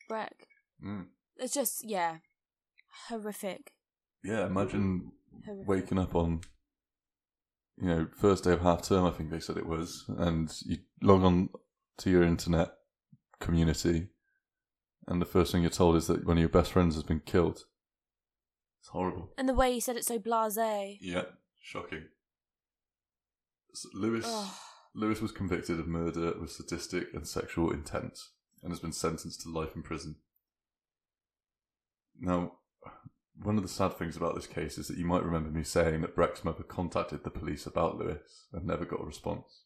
[0.08, 0.46] Breck.
[0.84, 1.06] mm,
[1.36, 2.18] It's just, yeah,
[3.08, 3.72] horrific.
[4.22, 5.12] yeah, imagine
[5.44, 5.68] horrific.
[5.68, 6.40] waking up on,
[7.76, 10.78] you know, first day of half term, I think they said it was, and you
[11.02, 11.48] log on
[11.98, 12.68] to your internet
[13.40, 14.08] community,
[15.08, 17.20] and the first thing you're told is that one of your best friends has been
[17.20, 17.64] killed.
[18.80, 19.32] It's horrible.
[19.36, 20.96] And the way he said it so blasé.
[21.00, 21.24] Yeah,
[21.60, 22.04] shocking.
[23.74, 24.58] S- Lewis Oh.
[24.96, 28.18] Lewis was convicted of murder with sadistic and sexual intent
[28.62, 30.16] and has been sentenced to life in prison.
[32.18, 32.52] Now,
[33.42, 36.00] one of the sad things about this case is that you might remember me saying
[36.00, 39.64] that Breck's mother contacted the police about Lewis and never got a response.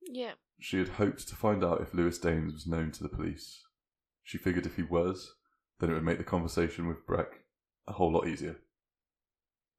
[0.00, 0.34] Yeah.
[0.60, 3.62] She had hoped to find out if Lewis Daynes was known to the police.
[4.22, 5.34] She figured if he was,
[5.80, 7.40] then it would make the conversation with Breck
[7.88, 8.58] a whole lot easier.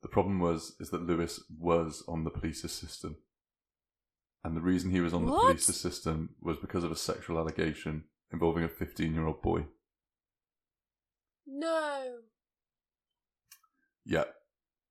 [0.01, 3.15] The problem was is that Lewis was on the police's system.
[4.43, 5.41] And the reason he was on the What?
[5.43, 9.65] police's system was because of a sexual allegation involving a 15-year-old boy.
[11.47, 12.17] No.
[14.05, 14.25] Yeah,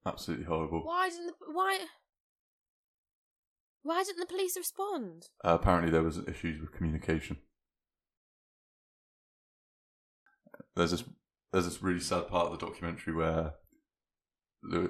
[0.06, 0.80] absolutely horrible.
[0.84, 1.78] Why didn't the why?
[3.82, 5.24] Why didn't the police respond?
[5.44, 7.38] Uh, apparently, there was issues with communication.
[10.76, 11.04] There's this
[11.52, 13.54] there's this really sad part of the documentary where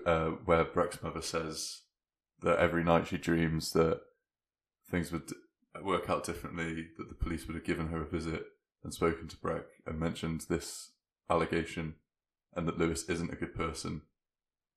[0.06, 1.80] uh, where Breck's mother says
[2.42, 4.00] that every night she dreams that
[4.92, 5.32] things would
[5.82, 8.44] work out differently, that the police would have given her a visit
[8.84, 10.92] and spoken to Breck and mentioned this
[11.28, 11.94] allegation,
[12.54, 14.02] and that Lewis isn't a good person,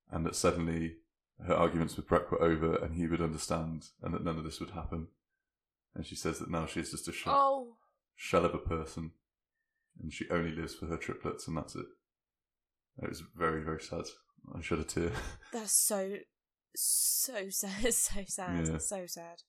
[0.09, 0.95] and that suddenly
[1.45, 4.59] her arguments with Breck were over and he would understand and that none of this
[4.59, 5.07] would happen.
[5.93, 7.75] And she says that now she's just a shell, Oh,
[8.15, 9.11] shell of a person
[10.01, 11.85] and she only lives for her triplets and that's it.
[13.01, 14.05] It was very, very sad.
[14.55, 15.11] I shed a tear.
[15.51, 16.15] that's so
[16.75, 17.93] so sad.
[17.93, 18.67] So sad.
[18.69, 18.77] Yeah.
[18.77, 19.41] So sad.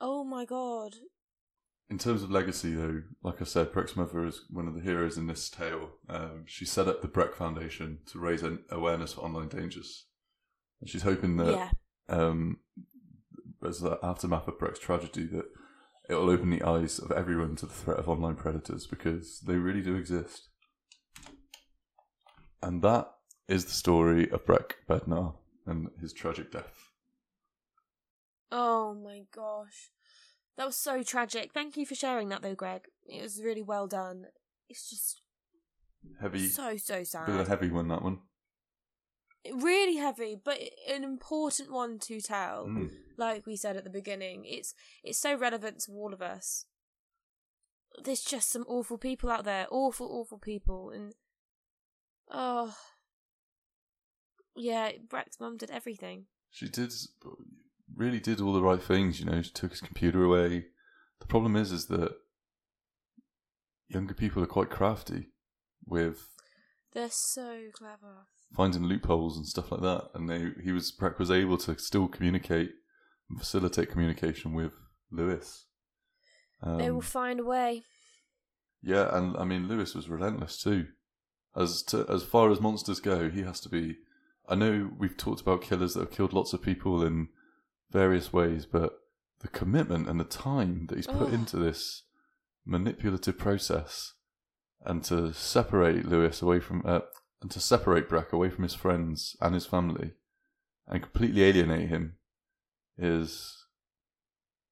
[0.00, 0.94] Oh my god.
[1.88, 5.16] In terms of legacy, though, like I said, Breck's mother is one of the heroes
[5.16, 5.90] in this tale.
[6.08, 10.06] Um, she set up the Breck Foundation to raise an awareness for online dangers.
[10.80, 11.70] And she's hoping that yeah.
[12.08, 12.58] um,
[13.64, 15.46] as the aftermath of Breck's tragedy, that
[16.08, 19.54] it will open the eyes of everyone to the threat of online predators because they
[19.54, 20.48] really do exist.
[22.62, 23.12] And that
[23.48, 25.34] is the story of Breck Bednar
[25.66, 26.85] and his tragic death.
[28.50, 29.90] Oh my gosh.
[30.56, 31.52] That was so tragic.
[31.52, 32.82] Thank you for sharing that though, Greg.
[33.06, 34.26] It was really well done.
[34.68, 35.20] It's just
[36.20, 37.48] Heavy, so so bit of a sad.
[37.48, 38.20] heavy one, that one.
[39.52, 42.66] Really heavy, but an important one to tell.
[42.66, 42.90] Mm.
[43.16, 44.74] Like we said at the beginning, it's
[45.04, 46.64] it's so relevant to all of us.
[48.02, 51.14] There's just some awful people out there, awful, awful people, and
[52.30, 52.74] oh,
[54.54, 56.26] yeah, Breck's mum did everything.
[56.50, 56.92] She did,
[57.96, 59.42] really did all the right things, you know.
[59.42, 60.66] She took his computer away.
[61.20, 62.12] The problem is, is that
[63.88, 65.28] younger people are quite crafty
[65.86, 66.28] with
[66.92, 68.26] They're so clever.
[68.54, 70.10] finding loopholes and stuff like that.
[70.14, 72.70] And they, he was Breck was able to still communicate
[73.30, 74.72] and facilitate communication with
[75.10, 75.66] Lewis.
[76.62, 77.82] Um, they will find a way.
[78.82, 80.86] yeah, and I mean Lewis was relentless too.
[81.54, 83.96] As to, as far as monsters go, he has to be.
[84.48, 87.28] I know we've talked about killers that have killed lots of people in
[87.90, 88.98] various ways, but
[89.40, 91.34] the commitment and the time that he's put Ugh.
[91.34, 92.02] into this
[92.64, 94.14] manipulative process
[94.84, 97.00] and to separate Lewis away from uh,
[97.42, 100.12] and to separate Breck away from his friends and his family
[100.88, 102.14] and completely alienate him
[102.98, 103.66] is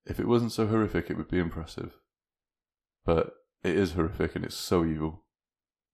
[0.07, 1.95] if it wasn't so horrific it would be impressive
[3.05, 5.25] but it is horrific and it's so evil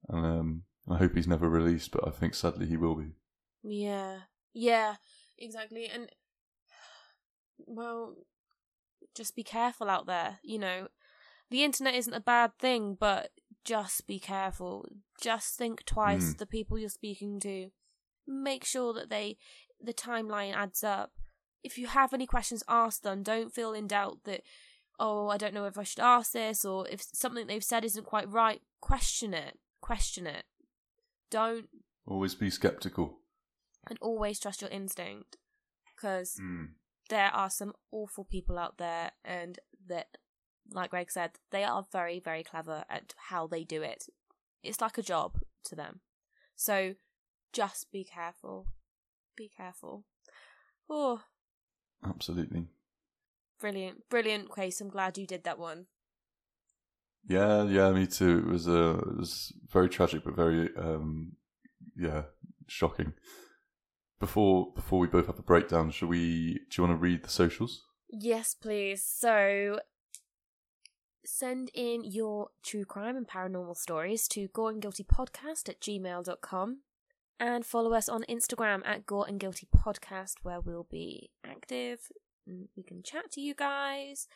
[0.09, 3.13] and um, I hope he's never released but I think sadly he will be
[3.63, 4.21] Yeah.
[4.53, 4.97] Yeah,
[5.39, 5.87] exactly.
[5.87, 6.09] And
[7.67, 8.17] well,
[9.15, 10.39] just be careful out there.
[10.43, 10.89] You know,
[11.51, 13.31] the internet isn't a bad thing, but
[13.65, 14.89] just be careful.
[15.21, 16.39] Just think twice Mm.
[16.39, 17.71] the people you're speaking to.
[18.27, 19.37] Make sure that they
[19.81, 21.13] the timeline adds up.
[21.63, 23.23] If you have any questions, ask them.
[23.23, 24.43] Don't feel in doubt that
[24.99, 28.05] oh, I don't know if I should ask this or if something they've said isn't
[28.05, 28.61] quite right.
[28.83, 29.59] Question it.
[29.81, 30.45] Question it.
[31.31, 31.69] Don't
[32.07, 33.21] always be skeptical
[33.89, 35.39] and always trust your instinct
[35.97, 36.69] because mm.
[37.11, 40.17] There are some awful people out there and that
[40.73, 44.05] like greg said they are very very clever at how they do it.
[44.63, 46.01] It's like a job to them.
[46.57, 46.95] So
[47.53, 48.69] just be careful.
[49.37, 50.05] Be careful.
[50.89, 51.23] Oh.
[52.05, 52.69] Absolutely.
[53.61, 54.09] Brilliant.
[54.09, 55.87] Brilliant case i'm glad you did that one.
[57.29, 58.39] Yeah, yeah, me too.
[58.39, 61.33] It was uh, it was very tragic, but very um,
[61.97, 62.23] yeah,
[62.67, 63.13] shocking.
[64.21, 66.61] Before before we both have a breakdown, should we?
[66.71, 67.85] Do you want to read the socials?
[68.09, 69.03] Yes, please.
[69.03, 69.81] So
[71.25, 76.79] send in your true crime and paranormal stories to gore and guilty podcast at gmail.com
[77.39, 82.11] and follow us on Instagram at gore and guilty podcast where we'll be active
[82.49, 84.29] mm, we can chat to you guys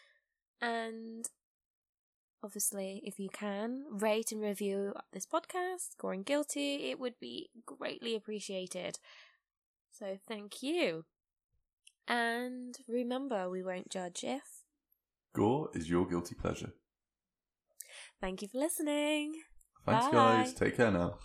[0.60, 1.30] and
[2.42, 7.50] obviously if you can rate and review this podcast gore and guilty it would be
[7.66, 8.98] greatly appreciated
[9.98, 11.04] so thank you
[12.06, 14.64] and remember, we won't judge if.
[15.34, 16.72] Gore is your guilty pleasure.
[18.20, 19.34] Thank you for listening.
[19.86, 20.12] Thanks, Bye.
[20.12, 20.54] guys.
[20.54, 21.18] Take care now.